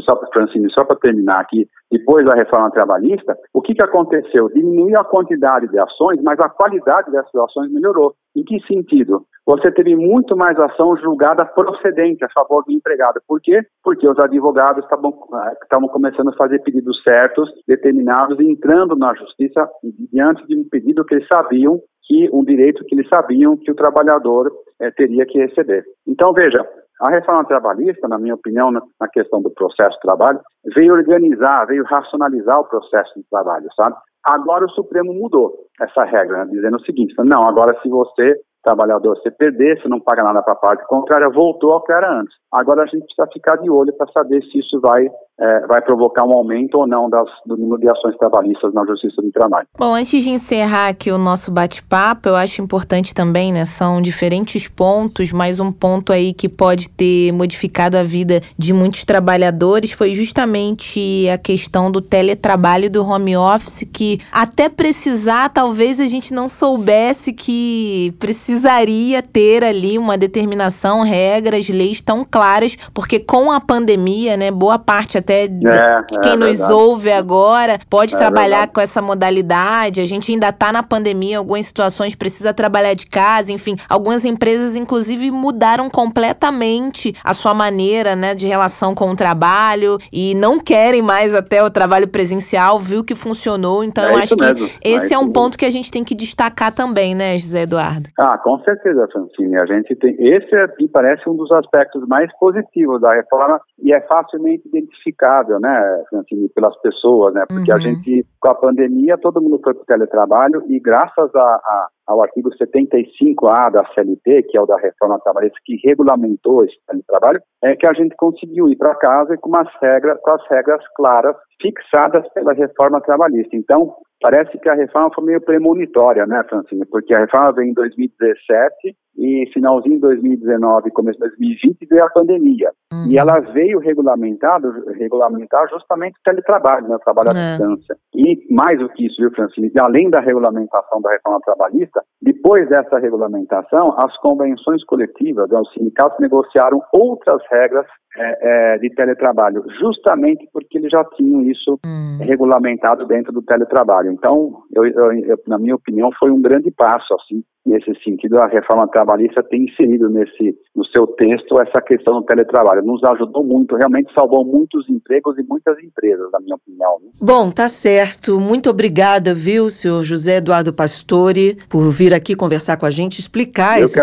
[0.00, 4.48] só Francine, só para terminar aqui, depois da reforma trabalhista, o que, que aconteceu?
[4.48, 8.12] Diminuiu a quantidade de ações, mas a qualidade dessas ações melhorou.
[8.34, 9.24] Em que sentido?
[9.46, 13.20] Você teve muito mais ação julgada procedente a favor do empregado.
[13.28, 13.60] Por quê?
[13.80, 15.16] Porque os advogados estavam,
[15.62, 19.70] estavam começando a fazer pedidos certos, determinados, entrando na justiça
[20.12, 23.76] diante de um pedido que eles sabiam que um direito que eles sabiam que o
[23.76, 25.84] trabalhador é, teria que receber.
[26.08, 26.66] Então, veja,
[27.00, 30.40] a reforma trabalhista, na minha opinião, na questão do processo de trabalho,
[30.74, 33.96] veio organizar, veio racionalizar o processo de trabalho, sabe?
[34.24, 39.16] Agora o Supremo mudou essa regra, né, dizendo o seguinte: não, agora se você trabalhador
[39.22, 42.34] se perder, se não paga nada para a parte contrária, voltou ao que era antes.
[42.52, 45.08] Agora a gente precisa ficar de olho para saber se isso vai,
[45.40, 49.20] é, vai provocar um aumento ou não das, do número de ações trabalhistas na Justiça
[49.22, 49.66] do Trabalho.
[49.78, 53.64] Bom, antes de encerrar aqui o nosso bate-papo, eu acho importante também, né?
[53.64, 59.04] São diferentes pontos, mas um ponto aí que pode ter modificado a vida de muitos
[59.04, 66.06] trabalhadores foi justamente a questão do teletrabalho do home office, que até precisar, talvez a
[66.06, 73.18] gente não soubesse que precisa precisaria ter ali uma determinação, regras, leis tão claras, porque
[73.18, 78.14] com a pandemia, né, boa parte até de é, quem é nos ouve agora pode
[78.14, 78.72] é trabalhar verdade.
[78.72, 80.00] com essa modalidade.
[80.00, 84.76] A gente ainda está na pandemia, algumas situações precisa trabalhar de casa, enfim, algumas empresas
[84.76, 91.02] inclusive mudaram completamente a sua maneira, né, de relação com o trabalho e não querem
[91.02, 93.84] mais até o trabalho presencial, viu que funcionou.
[93.84, 94.68] Então é eu acho mesmo.
[94.68, 97.62] que esse é, é um ponto que a gente tem que destacar também, né, José
[97.62, 98.08] Eduardo?
[98.18, 99.56] Ah, com certeza, Francine.
[99.56, 100.14] A gente tem.
[100.18, 104.68] Esse é, me parece um dos aspectos mais positivos da reforma e é facilmente
[105.10, 107.44] identificável, né, Francine, pelas pessoas, né?
[107.48, 107.76] Porque uhum.
[107.76, 111.88] a gente, com a pandemia, todo mundo foi para o teletrabalho e graças a, a
[112.06, 117.40] ao artigo 75A da CLT, que é o da reforma trabalhista, que regulamentou esse teletrabalho,
[117.62, 121.36] é que a gente conseguiu ir para casa com, umas regras, com as regras claras
[121.62, 123.54] fixadas pela reforma trabalhista.
[123.54, 126.84] Então, parece que a reforma foi meio premonitória, né, Francine?
[126.86, 132.10] Porque a reforma veio em 2017 e finalzinho de 2019, começo de 2020 veio a
[132.10, 132.70] pandemia.
[132.92, 133.06] Uhum.
[133.06, 134.60] E ela veio regulamentar,
[134.98, 137.50] regulamentar justamente o teletrabalho, né, o trabalho à é.
[137.50, 137.96] distância.
[138.14, 139.70] E mais do que isso, viu, Francine?
[139.78, 146.18] Além da regulamentação da reforma trabalhista, depois dessa regulamentação, as convenções coletivas, né, os sindicatos
[146.18, 152.18] negociaram outras regras é, é, de teletrabalho, justamente porque eles já tinham isso hum.
[152.20, 154.09] regulamentado dentro do teletrabalho.
[154.12, 158.88] Então, eu, eu, na minha opinião, foi um grande passo, assim, nesse sentido, a reforma
[158.88, 162.82] trabalhista tem inserido nesse, no seu texto essa questão do teletrabalho.
[162.82, 166.98] Nos ajudou muito, realmente salvou muitos empregos e muitas empresas, na minha opinião.
[167.02, 167.10] Né?
[167.20, 168.40] Bom, tá certo.
[168.40, 173.80] Muito obrigada, viu, senhor José Eduardo Pastore, por vir aqui conversar com a gente, explicar
[173.80, 174.02] esses,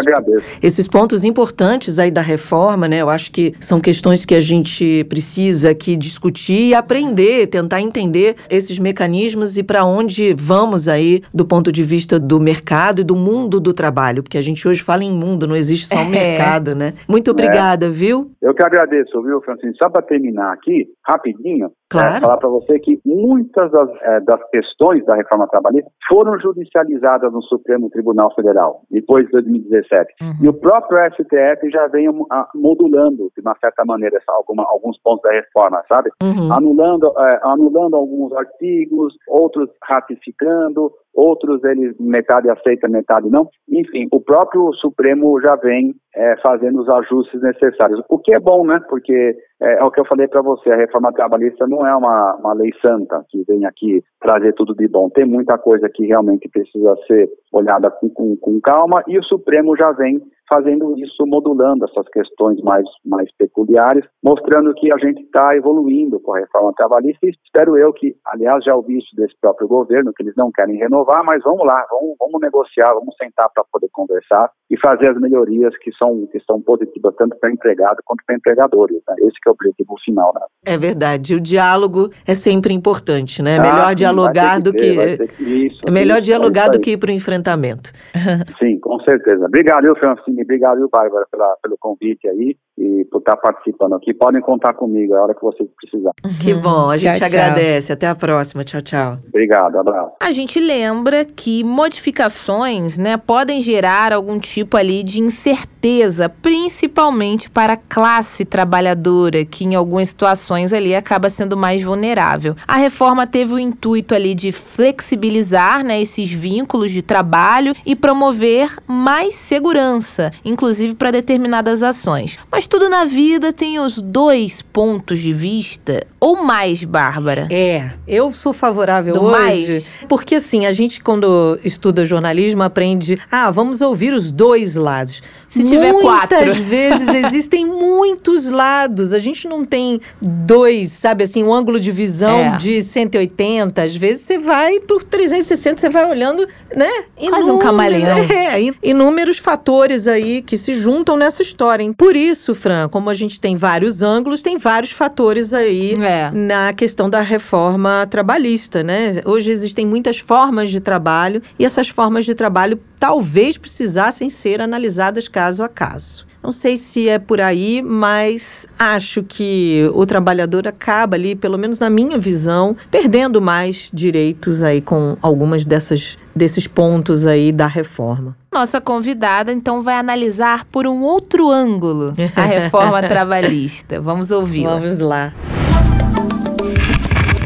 [0.62, 3.02] esses pontos importantes aí da reforma, né?
[3.02, 8.36] Eu acho que são questões que a gente precisa aqui discutir e aprender, tentar entender
[8.50, 13.16] esses mecanismos e para onde vamos aí do ponto de vista do mercado e do
[13.16, 16.10] mundo mundo do trabalho, porque a gente hoje fala em mundo, não existe só um
[16.14, 16.38] é.
[16.38, 16.94] mercado, né?
[17.08, 17.90] Muito obrigada, é.
[17.90, 18.32] viu?
[18.42, 19.74] Eu que agradeço, viu, Francine?
[19.78, 22.18] Só para terminar aqui, rapidinho, Claro.
[22.18, 27.32] É, falar para você que muitas das, é, das, questões da reforma trabalhista foram judicializadas
[27.32, 30.14] no Supremo Tribunal Federal, depois de 2017.
[30.22, 30.34] Uhum.
[30.42, 35.22] E o próprio STF já vem a, modulando, de uma certa maneira, alguma, alguns pontos
[35.22, 36.10] da reforma, sabe?
[36.22, 36.52] Uhum.
[36.52, 43.48] Anulando, é, anulando alguns artigos, outros ratificando, outros eles metade aceita, metade não.
[43.70, 48.04] Enfim, o próprio Supremo já vem é, fazendo os ajustes necessários.
[48.10, 48.82] O que é bom, né?
[48.90, 52.36] Porque é, é o que eu falei para você, a reforma trabalhista não é uma,
[52.36, 55.10] uma lei santa que vem aqui trazer tudo de bom.
[55.10, 59.78] Tem muita coisa que realmente precisa ser olhada com, com, com calma e o Supremo
[59.78, 60.20] já vem
[60.50, 66.36] fazendo isso, modulando essas questões mais, mais peculiares, mostrando que a gente está evoluindo com
[66.36, 70.24] a reforma trabalhista e espero eu que, aliás, já ouvi isso desse próprio governo, que
[70.24, 74.50] eles não querem renovar, mas vamos lá, vamos, vamos negociar, vamos sentar para poder conversar
[74.70, 79.02] e fazer as melhorias que são, que são positivas tanto para empregado quanto para empregadores.
[79.08, 79.16] Né?
[79.20, 80.32] Esse é o objetivo final.
[80.36, 80.42] Né?
[80.66, 83.56] É verdade, o diálogo é sempre importante, né?
[83.56, 85.18] É melhor ah, dialogar do que...
[85.28, 87.92] que isso, é melhor isso, dialogar é do que ir para o enfrentamento.
[88.60, 89.46] Sim, com certeza.
[89.46, 94.14] Obrigado, Francine, obrigado, eu, Bárbara, pela, pelo convite aí e por estar participando aqui.
[94.14, 96.14] Podem contar comigo a hora que vocês precisarem.
[96.42, 97.88] Que bom, a gente tchau, agradece.
[97.88, 97.94] Tchau.
[97.94, 98.64] Até a próxima.
[98.64, 99.18] Tchau, tchau.
[99.28, 100.12] Obrigado, abraço.
[100.22, 107.74] A gente lembra que modificações, né, podem gerar algum tipo ali de incerteza, principalmente para
[107.74, 112.56] a classe trabalhadora, que em algumas situações ali acaba sendo mais vulnerável.
[112.68, 118.70] A reforma teve o intuito ali de flexibilizar, né, esses vínculos de trabalho e promover
[118.86, 122.38] mais segurança, inclusive para determinadas ações.
[122.52, 127.48] Mas tudo na vida tem os dois pontos de vista, ou mais, Bárbara?
[127.50, 130.00] É, eu sou favorável Do hoje, mais?
[130.08, 135.22] porque assim, a gente quando estuda jornalismo aprende, ah, vamos ouvir os dois lados.
[135.48, 136.38] Se tiver Muitas quatro.
[136.38, 139.14] Muitas vezes existem muitos lados.
[139.14, 142.58] A gente não tem dois, sabe assim, um ângulo de visão é.
[142.58, 143.82] de 180.
[143.82, 146.90] Às vezes você vai por 360, você vai olhando, né?
[147.30, 148.18] Quase um camaleão.
[148.38, 151.84] É, inúmeros fatores aí que se juntam nessa história.
[151.84, 151.94] Hein?
[151.94, 156.30] Por isso, Fran, como a gente tem vários ângulos, tem vários fatores aí é.
[156.32, 159.22] na questão da reforma trabalhista, né?
[159.24, 165.28] Hoje existem muitas formas de trabalho e essas formas de trabalho talvez precisassem ser analisadas
[165.28, 166.28] caso a caso.
[166.48, 171.78] Não sei se é por aí, mas acho que o trabalhador acaba ali, pelo menos
[171.78, 178.34] na minha visão, perdendo mais direitos aí com algumas dessas desses pontos aí da reforma.
[178.50, 184.00] Nossa convidada então vai analisar por um outro ângulo a reforma trabalhista.
[184.00, 184.64] Vamos ouvir.
[184.64, 185.34] Vamos lá.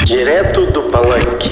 [0.06, 1.50] Direto do Palanque.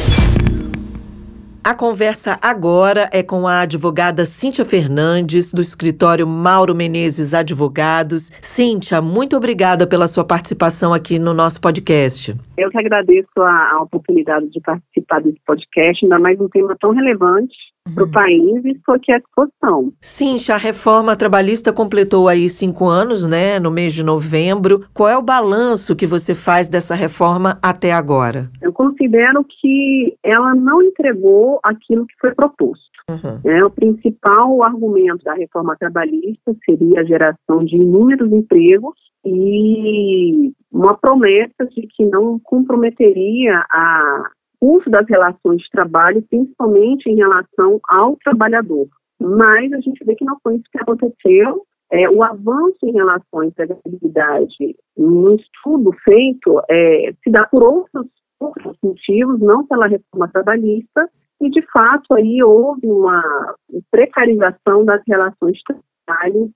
[1.62, 8.32] A conversa agora é com a advogada Cíntia Fernandes, do escritório Mauro Menezes Advogados.
[8.42, 12.34] Cíntia, muito obrigada pela sua participação aqui no nosso podcast.
[12.58, 16.92] Eu que agradeço a, a oportunidade de participar desse podcast, ainda mais um tema tão
[16.92, 17.56] relevante
[17.94, 18.12] para o uhum.
[18.12, 19.92] país e estou aqui à disposição.
[20.02, 24.86] Sim, a reforma trabalhista completou aí cinco anos, né, no mês de novembro.
[24.94, 28.50] Qual é o balanço que você faz dessa reforma até agora?
[28.62, 32.90] Eu considero que ela não entregou aquilo que foi proposto.
[33.10, 33.40] Uhum.
[33.44, 40.96] É, o principal argumento da reforma trabalhista seria a geração de inúmeros empregos e uma
[40.96, 48.18] promessa de que não comprometeria a curso das relações de trabalho, principalmente em relação ao
[48.18, 48.88] trabalhador.
[49.20, 51.64] Mas a gente vê que não foi isso que aconteceu.
[51.92, 58.06] É, o avanço em relação à empregabilidade no estudo feito é, se dá por outros,
[58.40, 61.10] outros motivos, não pela reforma trabalhista,
[61.42, 63.56] e de fato aí houve uma
[63.90, 65.89] precarização das relações de trabalho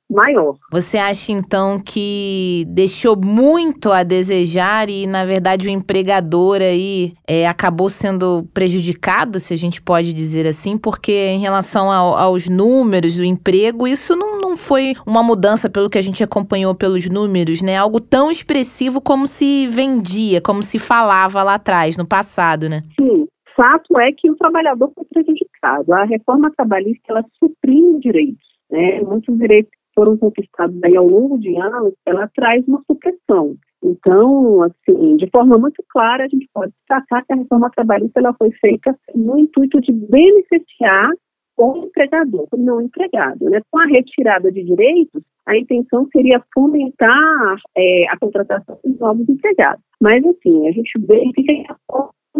[0.09, 0.55] maior.
[0.71, 7.47] Você acha então que deixou muito a desejar e na verdade o empregador aí é,
[7.47, 13.17] acabou sendo prejudicado, se a gente pode dizer assim, porque em relação ao, aos números
[13.17, 17.61] do emprego, isso não, não foi uma mudança pelo que a gente acompanhou pelos números,
[17.61, 17.77] né?
[17.77, 22.83] Algo tão expressivo como se vendia, como se falava lá atrás, no passado, né?
[22.99, 23.27] Sim.
[23.55, 25.93] Fato é que o trabalhador foi prejudicado.
[25.93, 31.37] A reforma trabalhista ela suprime direitos né, muitos direitos que foram conquistados aí ao longo
[31.37, 33.55] de anos, ela traz uma supressão.
[33.83, 38.33] Então, assim, de forma muito clara, a gente pode destacar que a reforma trabalhista ela
[38.33, 41.11] foi feita no intuito de beneficiar
[41.55, 43.47] o empregador, o não empregado.
[43.47, 43.61] Né?
[43.69, 49.83] Com a retirada de direitos, a intenção seria fomentar é, a contratação de novos empregados.
[50.01, 51.75] Mas, assim, a gente verifica que a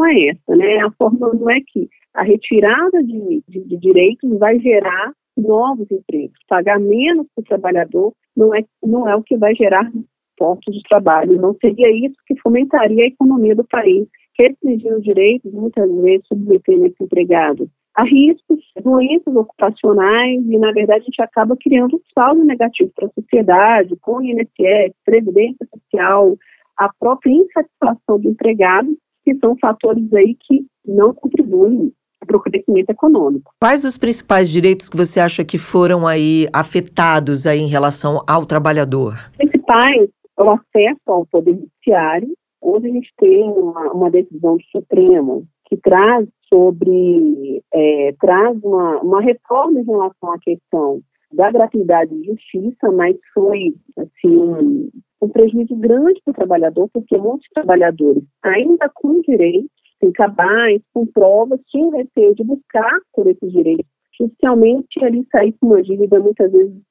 [0.06, 0.80] é essa, né?
[0.80, 6.38] A não é que a retirada de, de, de direitos vai gerar novos empregos.
[6.48, 9.92] Pagar menos para o trabalhador não é, não é o que vai gerar
[10.38, 11.40] postos de trabalho.
[11.40, 14.08] Não seria isso que fomentaria a economia do país.
[14.38, 21.02] Restringir os direitos, muitas vezes, submetendo esse empregado a riscos, doenças ocupacionais e, na verdade,
[21.02, 26.36] a gente acaba criando um saldo negativo para a sociedade, com o INSS, Previdência Social,
[26.78, 28.90] a própria insatisfação do empregado,
[29.24, 31.92] que são fatores aí que não contribuem
[32.26, 33.52] para o crescimento econômico.
[33.60, 38.46] Quais os principais direitos que você acha que foram aí afetados aí em relação ao
[38.46, 39.16] trabalhador?
[39.38, 42.34] Principais é o acesso ao poder judiciário.
[42.62, 49.00] Hoje a gente tem uma, uma decisão do Supremo que traz sobre é, traz uma,
[49.02, 51.02] uma reforma em relação à questão
[51.34, 54.90] da gratuidade de justiça, mas foi assim,
[55.24, 59.70] um, prejuízo grande para o trabalhador, porque muitos trabalhadores, ainda com direitos,
[60.00, 65.68] sem cabais, com provas, tinham receio de buscar por esses direitos judicialmente ali sair com
[65.68, 66.82] uma dívida muitas vezes.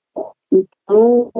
[0.53, 1.31] Então,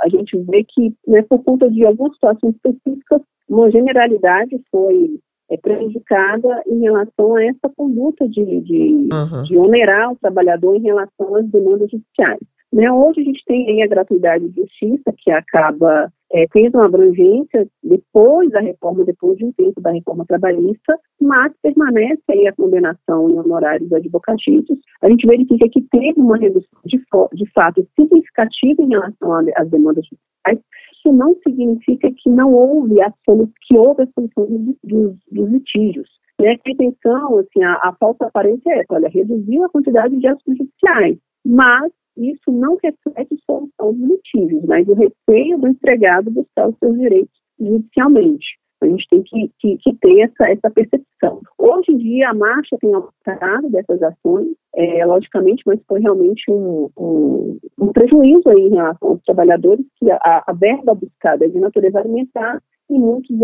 [0.00, 5.20] a gente vê que, né, por conta de algumas situações específicas, uma generalidade foi
[5.50, 9.42] é, prejudicada em relação a essa conduta de, de, uhum.
[9.44, 12.40] de onerar o trabalhador em relação às demandas judiciais.
[12.72, 17.66] Né, hoje a gente tem a gratuidade de justiça, que acaba é, tendo uma abrangência
[17.82, 23.30] depois da reforma, depois de um tempo da reforma trabalhista, mas permanece aí a condenação
[23.30, 24.78] em honorários advocatícios.
[25.00, 26.98] A gente verifica que teve uma redução de,
[27.34, 30.58] de fato significativa em relação às demandas judiciais,
[30.98, 35.50] isso não significa que não houve a solução, que houve a solução dos, dos, dos
[35.50, 36.08] litígios.
[36.40, 36.58] Né?
[36.66, 37.96] A intenção, assim, a, a
[38.26, 43.92] aparência é essa, olha, reduziu a quantidade de atos judiciais, mas isso não reflete solução
[43.92, 48.46] dos litígios, mas o receio do empregado buscar os seus direitos judicialmente.
[48.82, 51.40] A gente tem que, que, que, ter essa, essa percepção.
[51.58, 56.90] Hoje em dia, a marcha tem aumentado dessas ações, é, logicamente, mas foi realmente um,
[56.96, 61.58] um, um, prejuízo aí em relação aos trabalhadores, que a, a verba buscada é de
[61.58, 63.34] natureza alimentar e muitos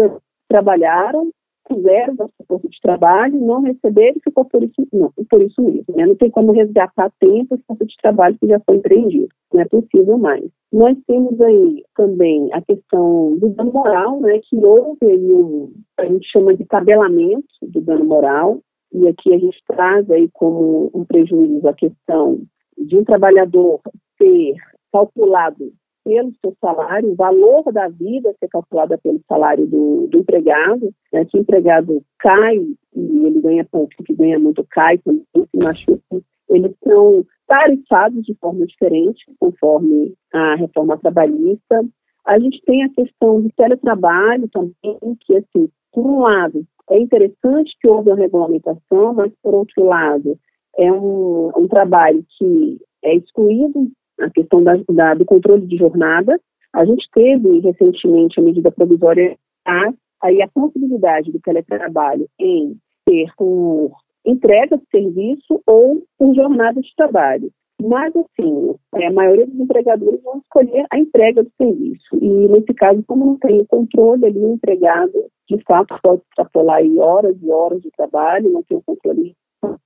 [0.49, 1.31] trabalharam
[1.67, 5.63] fizeram da sua força de trabalho, não receberam e ficou por isso, não, por isso
[5.63, 5.85] mesmo.
[5.97, 6.07] Né?
[6.07, 9.29] Não tem como resgatar tempo esse força de trabalho que já foi empreendido.
[9.53, 10.45] Não é possível mais.
[10.73, 16.07] Nós temos aí também a questão do dano moral, né, que houve aí um, a
[16.07, 18.61] gente chama de tabelamento do dano moral,
[18.93, 22.41] e aqui a gente traz aí como um prejuízo a questão
[22.79, 23.81] de um trabalhador
[24.19, 24.55] ter
[24.93, 25.73] calculado
[26.05, 31.25] pelo seu salário, o valor da vida ser calculado pelo salário do, do empregado, né,
[31.25, 36.23] que o empregado cai e ele ganha pouco, que ganha muito cai, quando se machuca,
[36.49, 41.85] eles são tarifados de forma diferente, conforme a reforma trabalhista.
[42.25, 47.77] A gente tem a questão do teletrabalho também, que, assim, por um lado, é interessante
[47.81, 50.39] que houve a regulamentação, mas, por outro lado,
[50.77, 53.91] é um, um trabalho que é excluído
[54.23, 56.39] a questão da, da, do controle de jornada.
[56.73, 59.93] A gente teve recentemente a medida provisória a,
[60.23, 63.93] aí a possibilidade do teletrabalho em ter por
[64.25, 67.51] entrega de serviço ou por jornada de trabalho.
[67.81, 72.17] Mas, assim, é, a maioria dos empregadores vão escolher a entrega do serviço.
[72.21, 75.13] E, nesse caso, como não tem o controle ali, o empregado,
[75.51, 79.35] de fato, pode extrapolar horas e horas de trabalho, não tem o controle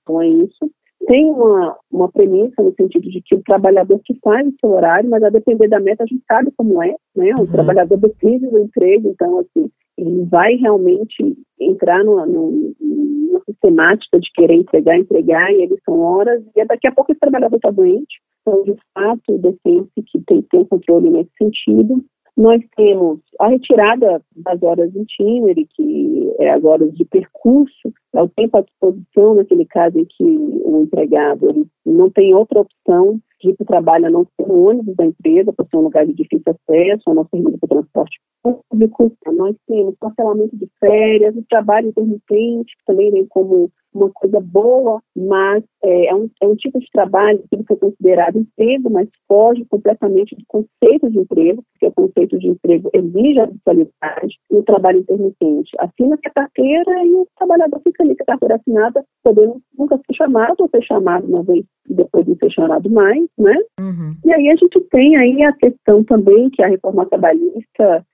[0.05, 0.71] com isso
[1.07, 5.09] tem uma, uma premissa no sentido de que o trabalhador que faz o seu horário,
[5.09, 7.35] mas a depender da meta, a gente sabe como é, né?
[7.37, 7.47] O uhum.
[7.47, 14.55] trabalhador depende do emprego, então, assim, ele vai realmente entrar numa, numa, sistemática de querer
[14.55, 18.63] entregar, entregar, e eles são horas, e daqui a pouco esse trabalhador está doente, então,
[18.63, 22.05] de fato, defende que tem um controle nesse sentido.
[22.37, 28.23] Nós temos a retirada das horas em itinerário, que é as horas de percurso, é
[28.23, 33.51] o tempo à disposição naquele caso em que o empregado não tem outra opção de
[33.51, 36.07] ir para o trabalho a não ser no ônibus da empresa, por ser um lugar
[36.07, 39.13] de difícil acesso, a não servir para o transporte público.
[39.33, 45.01] Nós temos parcelamento de férias, o trabalho intermitente, que também vem como uma coisa boa,
[45.17, 49.65] mas é, é, um, é um tipo de trabalho que foi considerado emprego, mas foge
[49.65, 54.63] completamente do conceito de emprego, porque o conceito de emprego exige a habitualidade e o
[54.63, 55.71] trabalho intermitente.
[55.79, 60.15] Assina-se a carteira e o trabalhador fica ali com a carteira assinada, podendo nunca ser
[60.15, 61.65] chamado ou ser chamado uma vez
[61.95, 63.55] depois não ser chamado mais, né?
[63.81, 64.15] Uhum.
[64.25, 68.05] E aí a gente tem aí a questão também que a reforma trabalhista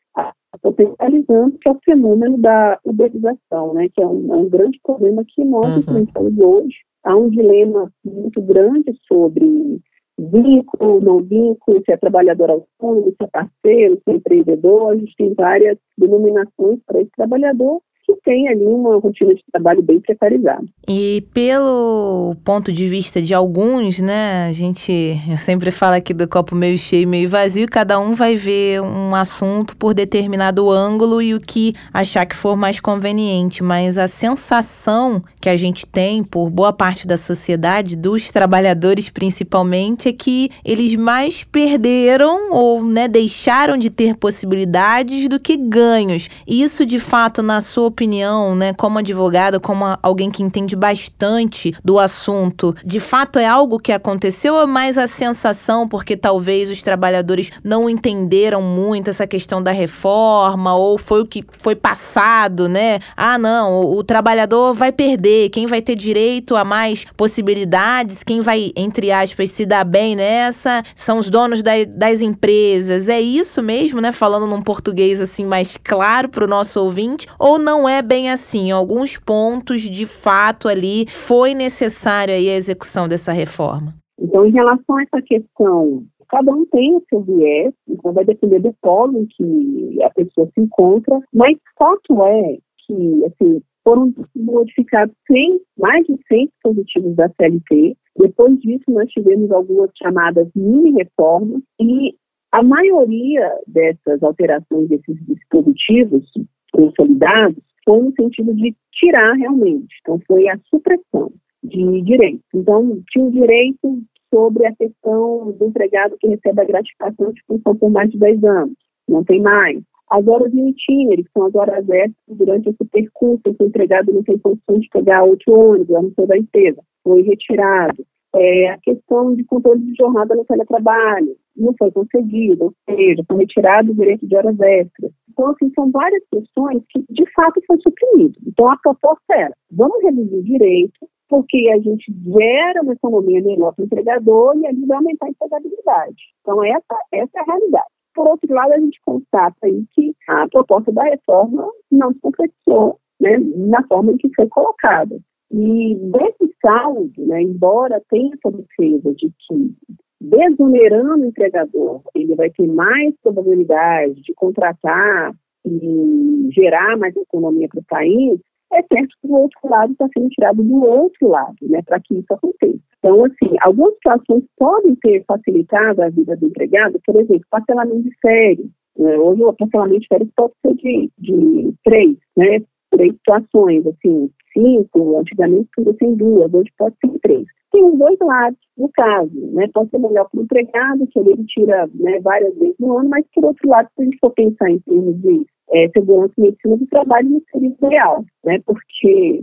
[0.61, 5.25] potencializando, que é o fenômeno da uberização, né, que é um, é um grande problema
[5.27, 5.79] que nós uhum.
[5.79, 6.77] enfrentamos hoje.
[7.05, 9.81] Há um dilema muito grande sobre
[10.19, 14.93] vínculo, não vínculo, se é trabalhador autônomo, se é parceiro, se é empreendedor.
[14.93, 17.81] A gente tem várias denominações para esse trabalhador
[18.25, 20.65] tem ali uma rotina de trabalho bem precarizada.
[20.89, 24.93] E pelo ponto de vista de alguns, né, a gente
[25.29, 29.15] eu sempre fala aqui do copo meio cheio, meio vazio, cada um vai ver um
[29.15, 35.23] assunto por determinado ângulo e o que achar que for mais conveniente, mas a sensação
[35.41, 40.95] que a gente tem por boa parte da sociedade, dos trabalhadores principalmente, é que eles
[40.95, 46.29] mais perderam ou, né, deixaram de ter possibilidades do que ganhos.
[46.47, 51.73] Isso de fato na sua opinião opinião, né, como advogada, como alguém que entende bastante
[51.85, 56.69] do assunto, de fato é algo que aconteceu ou é mais a sensação porque talvez
[56.69, 62.69] os trabalhadores não entenderam muito essa questão da reforma ou foi o que foi passado,
[62.69, 62.99] né?
[63.17, 68.41] Ah, não, o, o trabalhador vai perder, quem vai ter direito a mais possibilidades, quem
[68.41, 73.09] vai, entre aspas, se dar bem nessa, são os donos da, das empresas.
[73.09, 74.11] É isso mesmo, né?
[74.11, 78.71] Falando num português assim mais claro para o nosso ouvinte, ou não é bem assim?
[78.71, 83.95] Alguns pontos, de fato, ali foi necessária a execução dessa reforma.
[84.19, 88.61] Então, em relação a essa questão, cada um tem o seu viés, então vai depender
[88.61, 95.15] do polo em que a pessoa se encontra, mas fato é que, assim, foram modificados
[95.31, 97.97] 100, mais de 100 dispositivos da CLT.
[98.17, 102.15] Depois disso, nós tivemos algumas chamadas mini-reformas e
[102.53, 106.25] a maioria dessas alterações desses dispositivos
[106.73, 109.95] consolidados foi no sentido de tirar realmente.
[110.01, 112.45] Então, foi a supressão de direitos.
[112.55, 114.03] Então, tinha o direito
[114.33, 118.45] sobre a questão do empregado que recebe a gratificação de função por mais de 10
[118.45, 118.77] anos.
[119.09, 119.83] Não tem mais.
[120.11, 124.23] As horas de itinerário, que são as horas extras durante esse percurso, esse empregado não
[124.23, 128.05] tem condições de pegar outro ônibus, a não ser da empresa, foi retirado.
[128.35, 133.39] É, a questão de controle de jornada no teletrabalho não foi concedido, ou seja, foi
[133.39, 135.13] retirado o direito de horas extras.
[135.31, 138.39] Então, assim, são várias questões que, de fato, foi suprimido.
[138.47, 143.75] Então, a proposta era, vamos reduzir o direito, porque a gente gera uma economia melhor
[143.75, 146.23] para o empregador e ali vai aumentar a empregabilidade.
[146.41, 147.87] Então, essa, essa é a realidade.
[148.15, 152.99] Por outro lado, a gente constata aí que a proposta da reforma não se concretizou
[153.21, 155.19] né, na forma em que foi colocada.
[155.51, 159.75] E desse saldo, né, embora tenha essa defesa de que
[160.23, 165.33] desonerando o empregador, ele vai ter mais probabilidade de contratar
[165.67, 168.41] e gerar mais economia para o país,
[168.73, 172.15] é certo que o outro lado está sendo tirado do outro lado, né, para que
[172.15, 172.79] isso aconteça.
[172.99, 178.17] Então, assim, algumas situações podem ter facilitado a vida do empregado, por exemplo, parcelamento de
[178.21, 178.67] férias.
[178.97, 179.19] Né?
[179.19, 182.61] Hoje o parcelamento de férias pode ser de, de três, né,
[182.91, 187.45] três situações, assim, cinco, antigamente podia ser duas, hoje pode ser três.
[187.73, 189.67] Tem os dois lados no caso, né?
[189.73, 193.25] Pode ser melhor para o empregado, que ele tira né, várias vezes no ano, mas
[193.35, 196.77] por outro lado, se a gente for pensar em termos de é, segurança e medicina
[196.77, 198.61] do trabalho, não seria ideal, né?
[198.67, 199.43] Porque,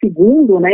[0.00, 0.70] segundo né,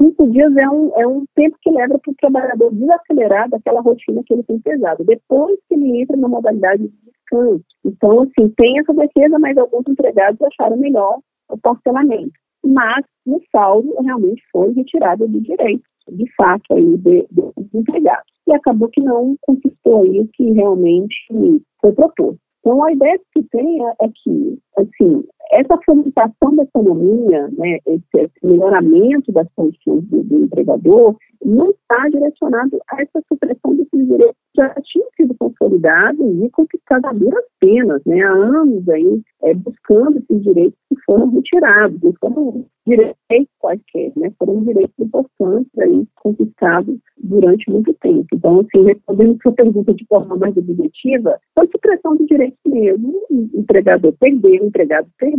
[0.00, 4.22] cinco dias é um, é um tempo que leva para o trabalhador desacelerar daquela rotina
[4.24, 7.64] que ele tem pesado, depois que ele entra na modalidade de descanso.
[7.84, 11.18] Então, assim, tem essa defesa, mas alguns empregados acharam melhor
[11.50, 12.32] o parcelamento
[12.64, 18.32] mas no saldo realmente foi retirada de direito, de fato, aí, de, dos empregados.
[18.46, 21.16] E acabou que não conquistou aí o que realmente
[21.80, 22.38] foi proposto.
[22.60, 28.30] Então, a ideia que tem é, é que, assim, essa fomentação da economia, né, esse,
[28.42, 34.62] melhoramento das condições do, do, empregador, não está direcionado a essa supressão desses direitos que
[34.62, 40.18] já tinham sido consolidados e conquistados a duras penas, né, há anos aí, é, buscando
[40.18, 43.16] esses direitos que foram retirados, não foram direitos
[43.58, 48.26] quaisquer, né, foram direitos importantes aí, conquistados durante muito tempo.
[48.34, 53.48] Então, assim, respondendo sua pergunta de forma mais objetiva, foi supressão de direitos mesmo, o
[53.54, 55.37] empregador perdeu, o empregado perdeu,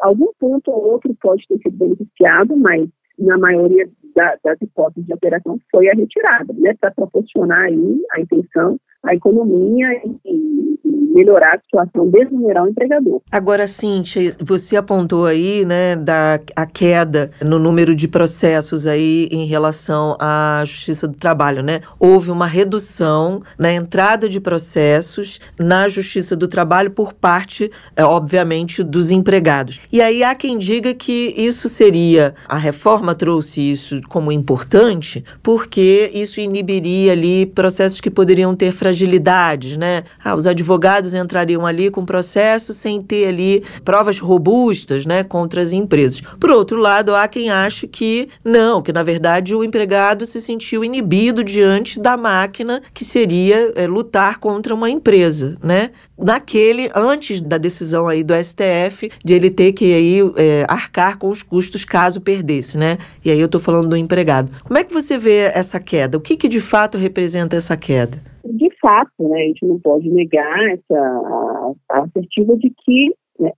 [0.00, 5.14] algum ponto ou outro pode ter sido beneficiado, mas na maioria da, das hipóteses de
[5.14, 9.86] operação foi a retirada, né, para proporcionar aí a intenção a economia
[10.24, 10.74] e,
[11.14, 13.20] melhorar a situação, desnumerar o empregador.
[13.30, 19.46] Agora, Cíntia, você apontou aí, né, da a queda no número de processos aí em
[19.46, 21.80] relação à Justiça do Trabalho, né?
[22.00, 28.82] Houve uma redução na entrada de processos na Justiça do Trabalho por parte, é, obviamente,
[28.82, 29.80] dos empregados.
[29.92, 36.10] E aí há quem diga que isso seria, a reforma trouxe isso como importante, porque
[36.12, 40.04] isso inibiria ali processos que poderiam ter fragilidade fragilidades, né?
[40.24, 45.72] Ah, os advogados entrariam ali com processo sem ter ali provas robustas, né, contra as
[45.72, 46.20] empresas.
[46.38, 50.84] Por outro lado, há quem ache que não, que na verdade o empregado se sentiu
[50.84, 55.90] inibido diante da máquina que seria é, lutar contra uma empresa, né?
[56.16, 61.28] Naquele antes da decisão aí do STF de ele ter que aí é, arcar com
[61.28, 62.98] os custos caso perdesse, né?
[63.24, 64.50] E aí eu estou falando do empregado.
[64.62, 66.16] Como é que você vê essa queda?
[66.16, 68.33] O que, que de fato representa essa queda?
[68.44, 73.52] De fato, né, a gente não pode negar essa a, assertiva de que né,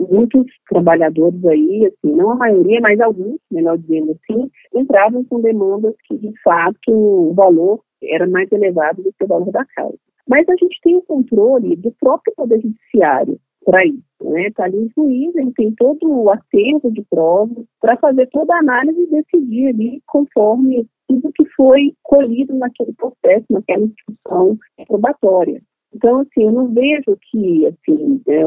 [0.00, 5.94] muitos trabalhadores aí, assim, não a maioria, mas alguns, melhor dizendo assim, entravam com demandas
[6.06, 9.98] que, de fato, o valor era mais elevado do que o valor da causa.
[10.28, 14.02] Mas a gente tem o controle do próprio Poder Judiciário para isso.
[14.22, 14.48] né?
[14.48, 18.58] Está ali o juiz, ele tem todo o acervo de provas para fazer toda a
[18.58, 25.62] análise e decidir ali conforme tudo que foi colhido naquele processo, naquela instituição probatória.
[25.94, 28.42] Então, assim, eu não vejo que, assim, é,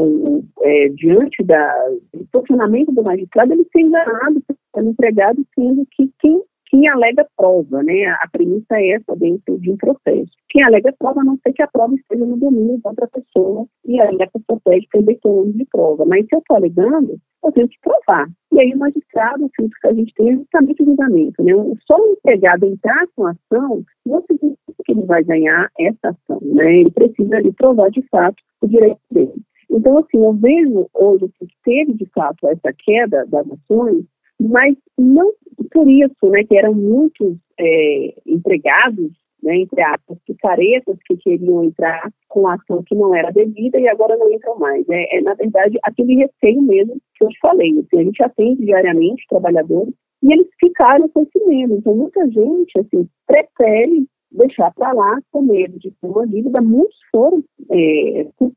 [0.62, 1.74] é, diante da,
[2.14, 4.42] do posicionamento do magistrado, ele ser enganado
[4.74, 8.06] pelo empregado, sendo que quem quem alega prova, né?
[8.06, 10.32] A premissa é essa dentro de um processo.
[10.50, 13.66] Quem alega prova, a não ser que a prova esteja no domínio de outra pessoa,
[13.86, 16.06] e aí a pessoa pede perder todo de prova.
[16.06, 18.28] Mas se eu estou alegando, eu tenho que provar.
[18.54, 21.44] E aí o magistrado, o filtro que a gente tem é justamente o julgamento.
[21.44, 21.54] Né?
[21.88, 26.40] Só o empregado entrar com a ação não significa que ele vai ganhar essa ação.
[26.42, 26.82] Né?
[26.82, 29.42] Ele precisa ali provar de fato o direito dele.
[29.72, 34.04] Então, assim, eu vejo hoje que teve de fato essa queda das ações
[34.40, 35.34] mas não
[35.72, 39.12] por isso, né, que eram muitos é, empregados,
[39.44, 44.18] né, entre aspas, picaretas que queriam entrar com ação que não era devida e agora
[44.18, 44.88] não entram mais.
[44.90, 47.72] É, é na verdade, aquele receio mesmo que eu te falei.
[47.72, 51.76] Assim, a gente atende diariamente trabalhadores e eles ficaram com esse medo.
[51.76, 56.62] Então, muita gente, assim, prefere deixar para lá com medo de ter uma dívida.
[56.62, 58.52] Muitos foram, é, com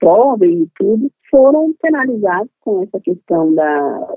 [0.44, 4.14] e tudo, foram penalizados com essa questão da,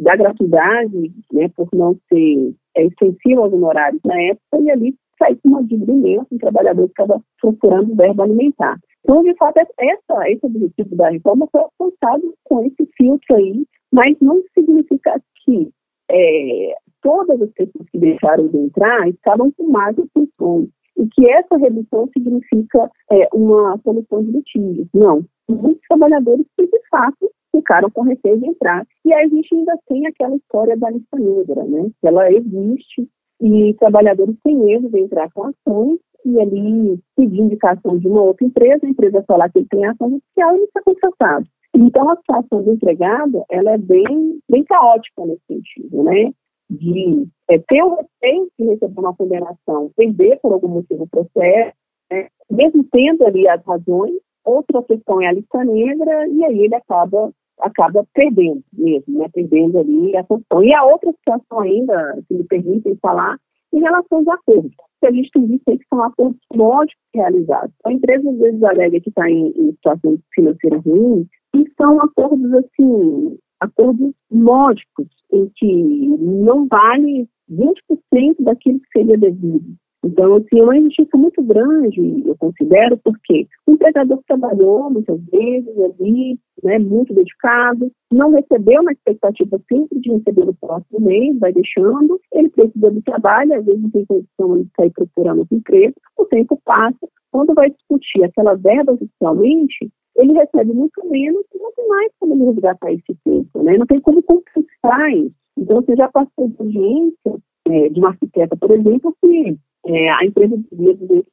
[0.00, 5.38] da gratuidade, né, por não ser é, extensivo aos honorários na época, e ali saiu
[5.44, 8.78] uma dívida imensa, um trabalhador que estava procurando verbo alimentar.
[9.04, 14.16] Então, de fato, essa, esse objetivo da reforma foi alcançado com esse filtro aí, mas
[14.20, 15.70] não significa que
[16.10, 21.56] é, todas as pessoas que deixaram de entrar estavam com mais funções e que essa
[21.56, 24.88] redução significa é, uma solução de litígios.
[24.94, 25.24] Não.
[25.48, 28.86] Muitos trabalhadores que, de fato, ficaram com receio de entrar.
[29.04, 31.90] E aí a gente ainda tem aquela história da lista negra, né?
[32.02, 33.08] Ela existe
[33.40, 38.46] e trabalhadores têm medo de entrar com ações e ali pedir indicação de uma outra
[38.46, 41.46] empresa, a empresa falar que ele tem ação judicial e ele está contratado.
[41.74, 46.32] Então, a situação do empregado, ela é bem, bem caótica nesse sentido, né?
[46.68, 51.76] de é, ter o receio de receber uma condenação, perder por algum motivo o processo,
[52.10, 56.74] né, mesmo tendo ali as razões, outra questão é a lista negra, e aí ele
[56.74, 57.30] acaba,
[57.60, 60.62] acaba perdendo mesmo, né, perdendo ali a função.
[60.62, 63.38] E a outra situação ainda, se me permitem falar,
[63.72, 64.72] em relação aos acordos.
[65.00, 67.74] Que a gente tem que são acordos módicos realizados.
[67.84, 72.52] A empresa às vezes alega que está em, em situação financeira ruim, e são acordos
[72.54, 79.76] assim, acordos módicos, em que não vale 20% daquilo que seria devido.
[80.06, 85.76] Então, assim, é uma injustiça muito grande, eu considero, porque o empregador trabalhou muitas vezes
[85.80, 91.52] ali, né, muito dedicado, não recebeu uma expectativa sempre de receber no próximo mês, vai
[91.52, 95.94] deixando, ele precisa do trabalho, às vezes não tem condição de sair procurando outro emprego,
[96.16, 101.72] o tempo passa, quando vai discutir aquela verba oficialmente, ele recebe muito menos e não
[101.72, 103.76] tem mais como ele resgatar esse tempo, né?
[103.76, 105.34] Não tem como compensar isso.
[105.58, 107.36] Então, você já passou de audiência
[107.68, 111.24] é, de uma arquiteta, por exemplo, que é, a empresa dizia do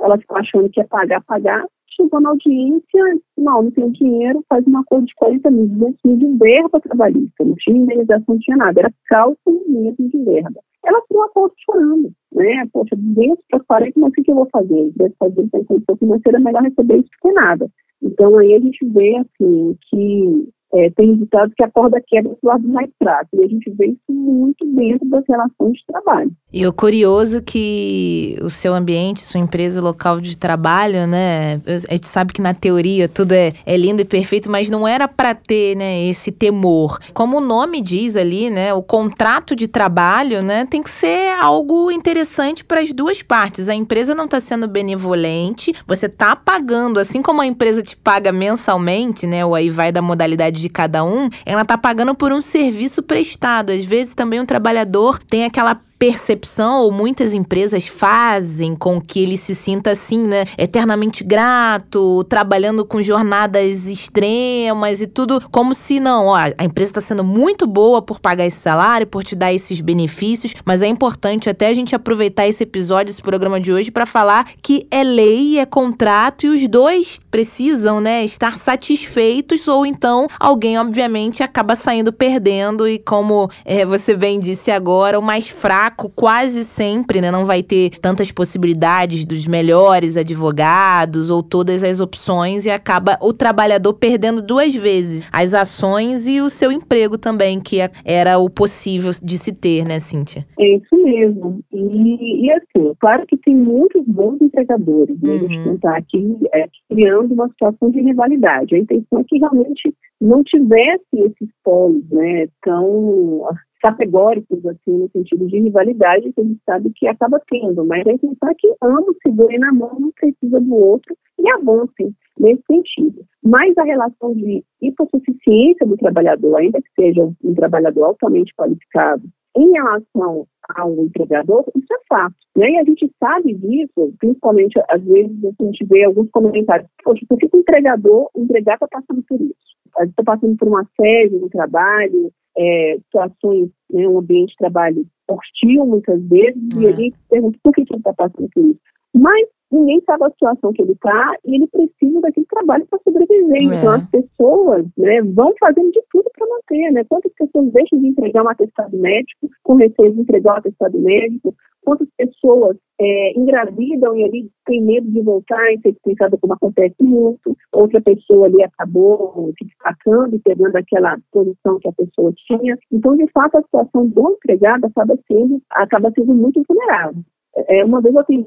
[0.00, 1.64] ela ficou achando que ia pagar, pagar,
[1.94, 6.16] chegou na audiência, não, não tem dinheiro, faz um acordo de 40 mil, 200 mil
[6.16, 10.60] de verba trabalhista, não tinha indenização, não tinha nada, era cálculo mesmo de verba.
[10.84, 12.66] Ela fez um acordo chorando, né?
[12.72, 14.74] Poxa, 200 para 40, mas o que, eu vou fazer?
[14.74, 17.70] Em vez de fazer sem condição financeira, é melhor receber isso que nada.
[18.02, 22.48] Então aí a gente vê assim que é, tem ditado que a corda quebra do
[22.48, 23.28] lado mais fraco.
[23.34, 26.32] E a gente vê isso muito dentro das relações de trabalho.
[26.52, 31.60] E o curioso que o seu ambiente, sua empresa, o local de trabalho, né?
[31.66, 35.06] A gente sabe que na teoria tudo é, é lindo e perfeito, mas não era
[35.06, 36.98] para ter, né, esse temor.
[37.12, 38.72] Como o nome diz ali, né?
[38.72, 40.66] O contrato de trabalho, né?
[40.66, 43.68] Tem que ser algo interessante para as duas partes.
[43.68, 48.32] A empresa não está sendo benevolente, você está pagando, assim como a empresa te paga
[48.32, 49.44] mensalmente, né?
[49.44, 53.70] Ou aí vai da modalidade de cada um, ela tá pagando por um serviço prestado.
[53.70, 59.36] Às vezes também um trabalhador tem aquela percepção, ou muitas empresas fazem com que ele
[59.36, 66.26] se sinta assim, né, eternamente grato, trabalhando com jornadas extremas e tudo, como se não,
[66.26, 69.80] ó, a empresa está sendo muito boa por pagar esse salário, por te dar esses
[69.80, 74.04] benefícios, mas é importante até a gente aproveitar esse episódio, esse programa de hoje, para
[74.04, 80.26] falar que é lei, é contrato e os dois precisam, né, estar satisfeitos ou então
[80.40, 85.91] alguém, obviamente, acaba saindo perdendo e como é, você bem disse agora, o mais fraco
[85.92, 87.30] fraco quase sempre, né?
[87.30, 93.32] Não vai ter tantas possibilidades dos melhores advogados ou todas as opções e acaba o
[93.32, 98.48] trabalhador perdendo duas vezes as ações e o seu emprego também, que é, era o
[98.48, 100.44] possível de se ter, né, Cíntia?
[100.58, 101.60] É isso mesmo.
[101.72, 105.32] E, e assim, claro que tem muitos bons empregadores, né?
[105.32, 105.36] Uhum.
[105.36, 108.74] A gente não está aqui é, criando uma situação de rivalidade.
[108.74, 113.44] A intenção é que realmente não tivesse esses polos, né, tão
[113.82, 118.16] categóricos, assim, no sentido de rivalidade, que a gente sabe que acaba tendo, mas é
[118.16, 123.24] que ambos segurem na mão, um precisa do outro e avancem nesse sentido.
[123.44, 129.24] Mas a relação de hipossuficiência do trabalhador, ainda que seja um trabalhador altamente qualificado,
[129.56, 132.34] em relação ao empregador, isso é fato.
[132.56, 132.70] Né?
[132.70, 137.38] E a gente sabe disso, principalmente, às vezes, a gente vê alguns comentários, poxa, por
[137.38, 139.56] que o empregador, o empregado está passando por isso?
[140.00, 145.86] Está passando por um assédio no trabalho, é, situações, né, um ambiente de trabalho hostil
[145.86, 146.96] muitas vezes, e a é.
[146.96, 148.80] gente pergunta por que, que ele está passando por isso.
[149.14, 153.62] Mas ninguém sabe a situação que ele está e ele precisa daquele trabalho para sobreviver.
[153.62, 153.76] É.
[153.76, 156.92] Então as pessoas né, vão fazendo de tudo para manter.
[156.92, 157.04] Né?
[157.08, 161.54] Quantas pessoas deixam de entregar um atestado médico com receio de entregar um atestado médico?
[161.84, 166.94] Quantas pessoas é, engravidam e ali tem medo de voltar e ser dispensada como acontece
[167.02, 167.56] muito?
[167.72, 172.78] Outra pessoa ali acabou se destacando e pegando aquela posição que a pessoa tinha.
[172.92, 177.22] Então, de fato, a situação do empregado acaba sendo, acaba sendo muito vulnerável.
[177.54, 178.46] É, uma vez eu tive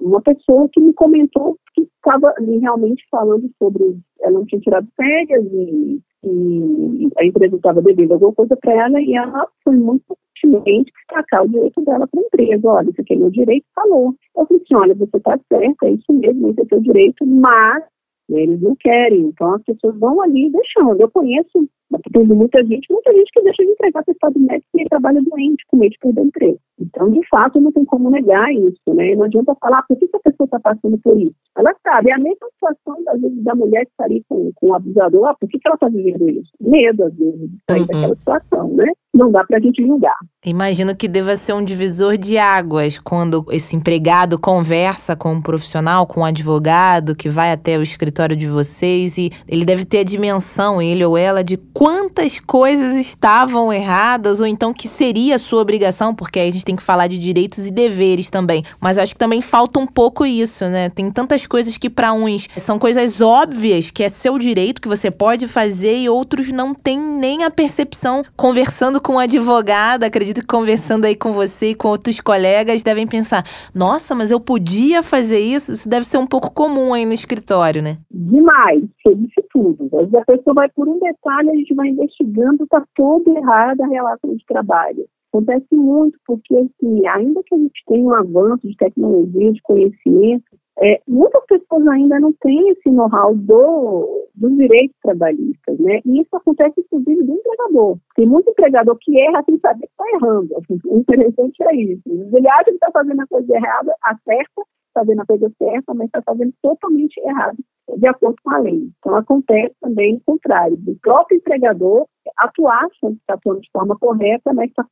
[0.00, 5.44] uma pessoa que me comentou que estava realmente falando sobre ela não tinha tirado férias
[5.52, 10.92] e, e a empresa estava devendo alguma coisa para ela e ela foi muito fortemente
[10.92, 12.68] destacar o direito dela para a empresa.
[12.68, 14.14] Olha, isso aqui é meu direito, falou.
[14.36, 17.84] Eu falei assim, olha, você está certa, é isso mesmo, esse é seu direito, mas
[18.28, 21.00] eles não querem, então as pessoas vão ali deixando.
[21.00, 21.68] Eu conheço,
[22.12, 25.76] tem muita gente, muita gente que deixa de entregar testado médico e trabalha doente, com
[25.76, 26.58] medo de perder emprego.
[26.82, 29.14] Então, de fato, não tem como negar isso, né?
[29.14, 31.34] Não adianta falar por que, que a pessoa está passando por isso.
[31.56, 34.68] Ela sabe, é a mesma situação, às vezes, da mulher que está ali com, com
[34.68, 36.50] o abusador, ah, por que, que ela está vivendo isso?
[36.60, 37.86] Medo, às vezes, de sair uhum.
[37.86, 38.92] daquela situação, né?
[39.14, 40.16] não dá para a gente julgar.
[40.44, 46.06] Imagino que deva ser um divisor de águas quando esse empregado conversa com um profissional,
[46.06, 50.04] com um advogado que vai até o escritório de vocês e ele deve ter a
[50.04, 55.60] dimensão, ele ou ela, de quantas coisas estavam erradas ou então que seria a sua
[55.60, 58.62] obrigação, porque aí a gente tem que falar de direitos e deveres também.
[58.80, 60.88] Mas acho que também falta um pouco isso, né?
[60.88, 65.10] Tem tantas coisas que para uns são coisas óbvias, que é seu direito, que você
[65.10, 70.46] pode fazer e outros não têm nem a percepção conversando com um advogado, acredito que
[70.46, 73.44] conversando aí com você e com outros colegas, devem pensar:
[73.74, 75.72] nossa, mas eu podia fazer isso?
[75.72, 77.96] Isso deve ser um pouco comum aí no escritório, né?
[78.10, 79.88] Demais, eu disse tudo.
[79.98, 83.86] Às a pessoa vai por um detalhe, a gente vai investigando, está todo errado a
[83.86, 85.06] relação de trabalho.
[85.32, 90.44] Acontece muito, porque assim, ainda que a gente tenha um avanço de tecnologia, de conhecimento,
[90.78, 96.00] é, muitas pessoas ainda não têm esse know-how do, dos direitos trabalhistas, né?
[96.04, 97.98] E isso acontece, inclusive, do empregador.
[98.14, 100.48] Tem muito empregador que erra sem saber que está errando.
[100.86, 102.02] O interessante é isso.
[102.06, 106.06] Ele acha que está fazendo a coisa errada, acerta, está fazendo a coisa certa, mas
[106.06, 107.56] está fazendo totalmente errado,
[107.96, 108.90] de acordo com a lei.
[108.98, 110.78] Então, acontece também o contrário.
[110.86, 112.06] O próprio empregador
[112.38, 114.84] atuar, está atuando de forma correta, mas está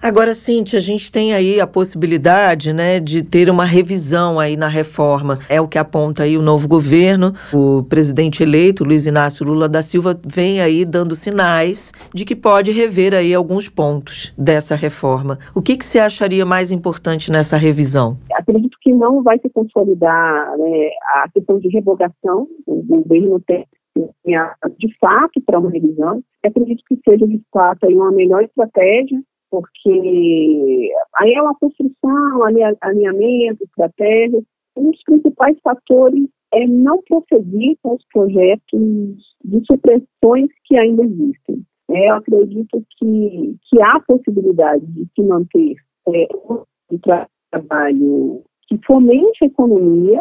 [0.00, 4.68] Agora, Cintia, a gente tem aí a possibilidade, né, de ter uma revisão aí na
[4.68, 5.38] reforma.
[5.48, 7.32] É o que aponta aí o novo governo.
[7.52, 12.70] O presidente eleito, Luiz Inácio Lula da Silva, vem aí dando sinais de que pode
[12.70, 15.38] rever aí alguns pontos dessa reforma.
[15.54, 18.18] O que, que você acharia mais importante nessa revisão?
[18.34, 22.46] Acredito que não vai se consolidar né, a questão de revogação.
[22.66, 23.66] O governo tem
[24.78, 26.20] de fato para uma revisão.
[26.44, 29.18] acredito que seja de fato aí uma melhor estratégia
[29.54, 32.42] porque aí é uma construção,
[32.80, 34.42] alinhamento, estratégia.
[34.76, 41.64] Um dos principais fatores é não prosseguir com os projetos de supressões que ainda existem.
[41.90, 45.76] É, eu acredito que, que há possibilidade de se manter
[46.08, 46.26] é,
[46.90, 46.98] um
[47.52, 50.20] trabalho que fomente a economia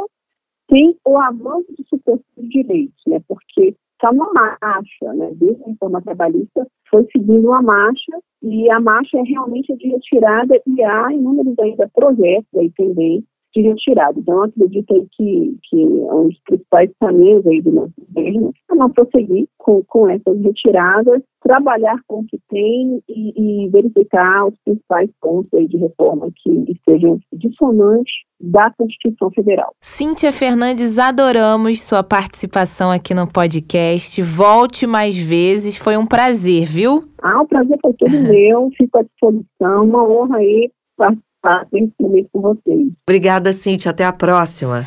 [0.69, 3.19] sem o avanço de supressão de direitos, né?
[3.27, 5.31] porque está numa marcha, né?
[5.35, 10.61] desde a reforma trabalhista foi seguindo uma marcha e a marcha é realmente de retirada
[10.67, 14.19] e há inúmeros ainda projetos aí pendentes de retirada.
[14.19, 18.89] Então, acredito aí que, que um dos principais caminhos aí do nosso governo é não
[18.89, 25.09] prosseguir com, com essas retiradas, trabalhar com o que tem e, e verificar os principais
[25.21, 29.73] pontos aí de reforma que estejam dissonantes da Constituição Federal.
[29.81, 34.21] Cíntia Fernandes, adoramos sua participação aqui no podcast.
[34.21, 37.03] Volte mais vezes, foi um prazer, viu?
[37.21, 41.32] Ah, o prazer foi todo meu, fico à disposição, uma honra aí participar
[41.71, 42.87] desse momento com vocês.
[43.07, 44.85] Obrigada, Cíntia, até a próxima.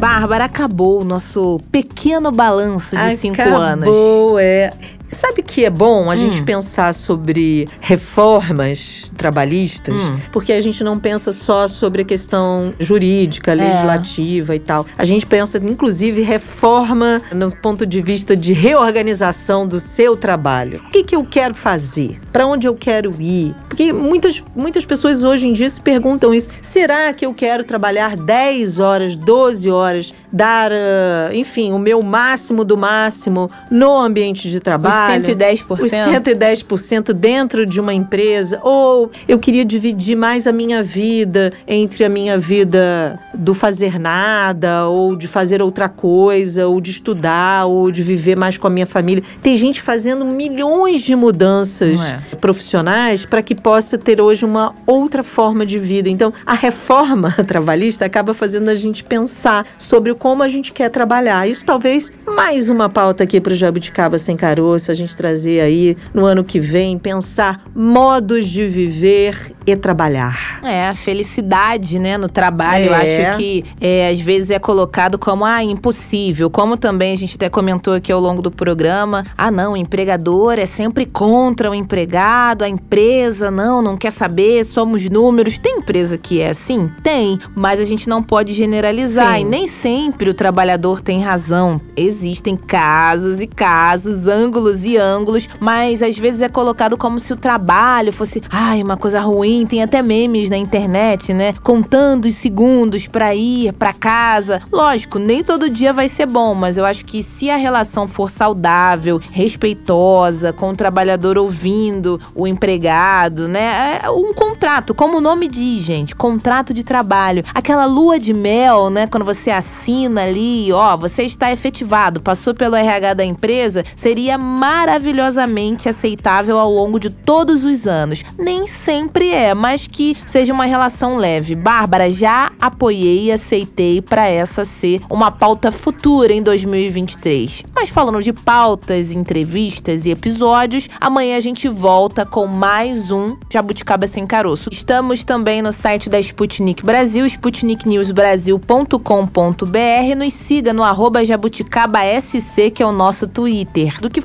[0.00, 3.84] Bárbara, acabou o nosso pequeno balanço de acabou, cinco anos.
[3.84, 4.72] Acabou, é.
[5.12, 6.16] Sabe que é bom a hum.
[6.16, 9.94] gente pensar sobre reformas trabalhistas?
[9.94, 10.18] Hum.
[10.32, 13.54] Porque a gente não pensa só sobre a questão jurídica, é.
[13.54, 14.56] legislativa é.
[14.56, 14.86] e tal.
[14.96, 20.82] A gente pensa, inclusive, reforma no ponto de vista de reorganização do seu trabalho.
[20.86, 22.18] O que, que eu quero fazer?
[22.32, 23.54] Para onde eu quero ir?
[23.68, 26.48] Porque muitas, muitas pessoas hoje em dia se perguntam isso.
[26.62, 32.64] Será que eu quero trabalhar 10 horas, 12 horas, dar, uh, enfim, o meu máximo
[32.64, 35.01] do máximo no ambiente de trabalho?
[35.06, 35.22] Trabalho.
[35.22, 35.80] Os 110%.
[35.80, 38.60] Os 110% dentro de uma empresa.
[38.62, 44.88] Ou eu queria dividir mais a minha vida entre a minha vida do fazer nada,
[44.88, 48.86] ou de fazer outra coisa, ou de estudar, ou de viver mais com a minha
[48.86, 49.22] família.
[49.42, 52.36] Tem gente fazendo milhões de mudanças é.
[52.36, 56.08] profissionais para que possa ter hoje uma outra forma de vida.
[56.08, 61.48] Então, a reforma trabalhista acaba fazendo a gente pensar sobre como a gente quer trabalhar.
[61.48, 65.96] Isso talvez mais uma pauta aqui para o Jabuticaba Sem Caroço, a gente trazer aí
[66.14, 70.60] no ano que vem, pensar modos de viver e trabalhar.
[70.62, 72.84] É, a felicidade, né, no trabalho.
[72.84, 72.88] É.
[72.88, 72.94] Eu
[73.28, 76.50] acho que é, às vezes é colocado como, ah, impossível.
[76.50, 80.58] Como também a gente até comentou aqui ao longo do programa, ah, não, o empregador
[80.58, 85.58] é sempre contra o empregado, a empresa, não, não quer saber, somos números.
[85.58, 86.90] Tem empresa que é assim?
[87.02, 89.36] Tem, mas a gente não pode generalizar.
[89.36, 89.42] Sim.
[89.42, 91.80] E nem sempre o trabalhador tem razão.
[91.96, 97.36] Existem casos e casos, ângulos e ângulos, mas às vezes é colocado como se o
[97.36, 99.66] trabalho fosse, ai, uma coisa ruim.
[99.66, 101.54] Tem até memes na internet, né?
[101.62, 104.60] Contando os segundos para ir para casa.
[104.70, 108.30] Lógico, nem todo dia vai ser bom, mas eu acho que se a relação for
[108.30, 114.00] saudável, respeitosa, com o trabalhador ouvindo o empregado, né?
[114.02, 117.44] É um contrato, como o nome diz, gente, contrato de trabalho.
[117.54, 119.06] Aquela lua de mel, né?
[119.06, 125.88] Quando você assina ali, ó, você está efetivado, passou pelo RH da empresa, seria maravilhosamente
[125.88, 128.22] aceitável ao longo de todos os anos.
[128.38, 131.56] Nem sempre é, mas que seja uma relação leve.
[131.56, 137.64] Bárbara, já apoiei e aceitei para essa ser uma pauta futura em 2023.
[137.74, 144.06] Mas falando de pautas, entrevistas e episódios, amanhã a gente volta com mais um Jabuticaba
[144.06, 144.70] Sem Caroço.
[144.70, 150.16] Estamos também no site da Sputnik Brasil, sputniknewsbrasil.com.br.
[150.16, 154.00] Nos siga no arroba jabuticabasc, que é o nosso Twitter.
[154.00, 154.20] Do que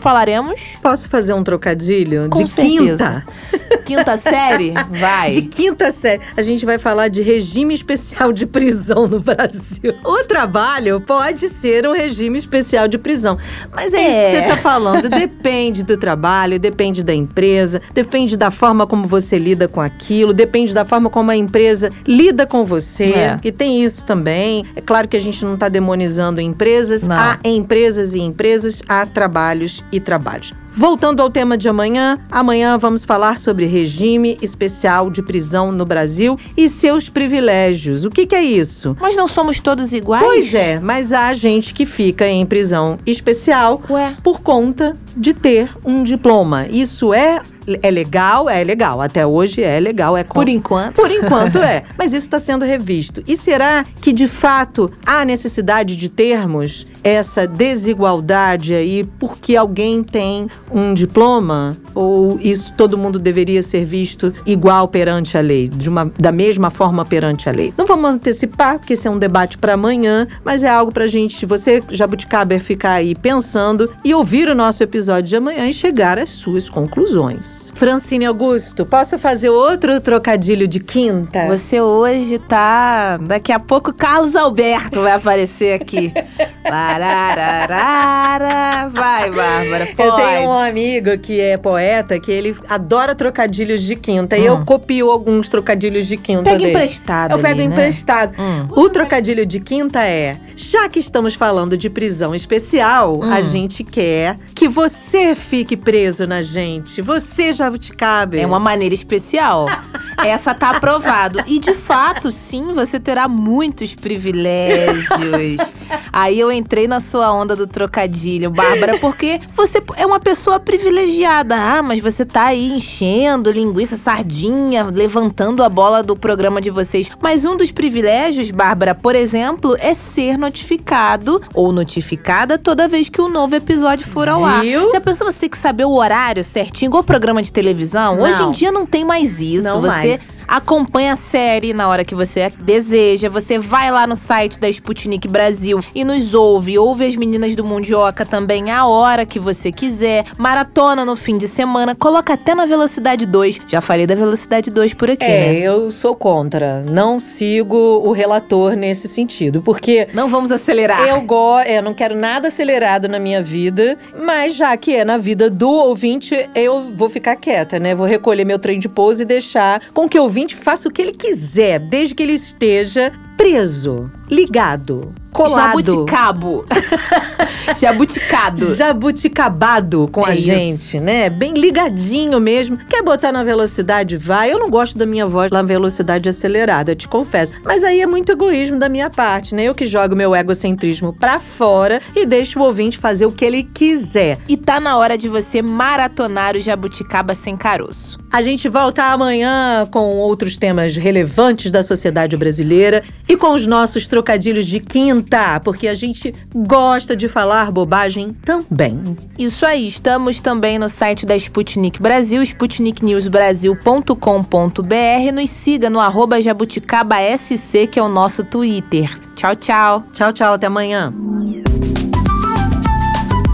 [0.82, 2.28] Posso fazer um trocadilho?
[2.30, 3.23] Com de certeza.
[3.23, 3.78] quinta.
[3.86, 4.73] Quinta série?
[4.91, 5.30] Vai.
[5.30, 6.21] De quinta série.
[6.36, 9.95] A gente vai falar de regime especial de prisão no Brasil.
[10.03, 13.38] O trabalho pode ser um regime especial de prisão.
[13.73, 14.09] Mas é, é.
[14.09, 15.09] isso que você está falando.
[15.09, 20.73] Depende do trabalho, depende da empresa, depende da forma como você lida com aquilo, depende
[20.73, 23.05] da forma como a empresa lida com você.
[23.05, 23.39] É.
[23.41, 24.65] Que tem isso também.
[24.75, 27.07] É claro que a gente não está demonizando empresas.
[27.07, 27.15] Não.
[27.15, 30.66] Há empresas e empresas, há trabalhos e trabalhos trabalhos.
[30.78, 36.38] Voltando ao tema de amanhã, amanhã vamos falar sobre regime especial de prisão no Brasil
[36.55, 38.05] e seus privilégios.
[38.05, 38.95] O que, que, é isso?
[39.01, 40.23] Mas não somos todos iguais?
[40.23, 44.17] Pois é, mas há gente que fica em prisão especial Ué.
[44.21, 46.67] por conta de ter um diploma.
[46.67, 47.41] Isso é
[47.82, 49.01] é legal, é legal.
[49.01, 50.95] Até hoje é legal, é Por enquanto.
[50.95, 51.84] Por enquanto é.
[51.97, 53.21] Mas isso está sendo revisto.
[53.28, 60.47] E será que de fato há necessidade de termos essa desigualdade aí porque alguém tem
[60.72, 61.76] um diploma?
[61.93, 66.70] Ou isso todo mundo deveria ser visto igual perante a lei, de uma, da mesma
[66.70, 67.74] forma perante a lei?
[67.78, 71.07] Não vamos antecipar, porque esse é um debate para amanhã, mas é algo para a
[71.07, 76.20] gente, você, Jabuticaber, ficar aí pensando e ouvir o nosso episódio de amanhã e chegar
[76.20, 77.72] às suas conclusões.
[77.76, 81.47] Francine Augusto, posso fazer outro trocadilho de quinta?
[81.47, 83.18] Você hoje tá.
[83.18, 86.13] Daqui a pouco Carlos Alberto vai aparecer aqui.
[86.70, 88.89] Larararara.
[88.89, 90.09] Vai, Bárbara, pode.
[90.09, 94.36] Eu tenho um amigo que é poeta que ele adora trocadilhos de quinta.
[94.36, 94.39] Hum.
[94.39, 94.66] E eu hum.
[94.66, 96.70] copio alguns trocadilhos de quinta Pega dele.
[96.72, 98.38] emprestado Eu pego ali, emprestado.
[98.38, 98.43] Né?
[98.43, 98.68] Hum.
[98.72, 103.32] O trocadilho de quinta é já que estamos falando de prisão especial, Hum.
[103.32, 107.01] a gente quer que você fique preso na gente.
[107.01, 108.39] Você, Jabuticabe.
[108.39, 109.68] É uma maneira especial.
[110.26, 111.43] Essa tá aprovado.
[111.45, 115.74] E de fato, sim, você terá muitos privilégios.
[116.12, 121.56] Aí eu entrei na sua onda do trocadilho, Bárbara, porque você é uma pessoa privilegiada.
[121.56, 127.10] Ah, mas você tá aí enchendo linguiça, sardinha, levantando a bola do programa de vocês.
[127.22, 133.22] Mas um dos privilégios, Bárbara, por exemplo, é ser notificado ou notificada toda vez que
[133.22, 134.62] um novo episódio for ao ar.
[134.62, 134.89] Viu?
[134.89, 138.16] Já pensou você ter que saber o horário certinho, igual programa de televisão?
[138.16, 138.24] Não.
[138.24, 139.64] Hoje em dia não tem mais isso.
[139.64, 140.45] Não você mais.
[140.48, 145.28] acompanha a série na hora que você deseja, você vai lá no site da Sputnik
[145.28, 150.26] Brasil e nos ouve, ouve as meninas do Mundioca também a hora que você quiser,
[150.38, 153.60] maratona no fim de semana, coloca até na velocidade 2.
[153.68, 155.54] Já falei da velocidade 2 por aqui, É, né?
[155.60, 156.82] eu sou contra.
[156.82, 161.08] Não sigo o relator nesse sentido, porque Não vamos acelerar.
[161.08, 165.18] eu go é, não quero nada acelerado na minha vida, mas já que é na
[165.18, 167.96] vida do ouvinte, eu vou ficar quieta, né?
[167.96, 171.02] Vou recolher meu trem de pouso e deixar com que o ouvinte faça o que
[171.02, 175.84] ele quiser, desde que ele esteja preso, ligado, colado.
[175.86, 176.66] Jabuticabo.
[177.80, 178.76] Jabuticado.
[178.76, 180.44] Jabuticabado com É a isso.
[180.44, 181.30] gente, né?
[181.30, 182.78] Bem ligadinho mesmo.
[182.90, 184.18] Quer botar na velocidade?
[184.18, 184.52] Vai.
[184.52, 187.54] Eu não gosto da minha voz na velocidade acelerada, te confesso.
[187.64, 189.64] Mas aí é muito egoísmo da minha parte, né?
[189.64, 193.64] Eu que jogo meu egocentrismo pra fora e deixo o ouvinte fazer o que ele
[193.64, 194.40] quiser.
[194.48, 198.18] E tá na hora de você maratonar o Jabuticaba sem caroço.
[198.32, 204.07] A gente volta amanhã com outros temas relevantes da sociedade brasileira e com os nossos
[204.07, 209.17] trocadilhos de quinta, porque a gente gosta de falar bobagem também.
[209.38, 215.34] Isso aí, estamos também no site da Sputnik Brasil, sputniknewsbrasil.com.br.
[215.34, 219.11] Nos siga no arroba jabuticabasc, que é o nosso Twitter.
[219.36, 220.03] Tchau, tchau.
[220.13, 221.13] Tchau, tchau, até amanhã.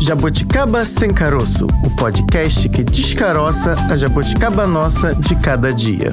[0.01, 6.11] Jabuticaba Sem Caroço, o podcast que descaroça a jabuticaba nossa de cada dia.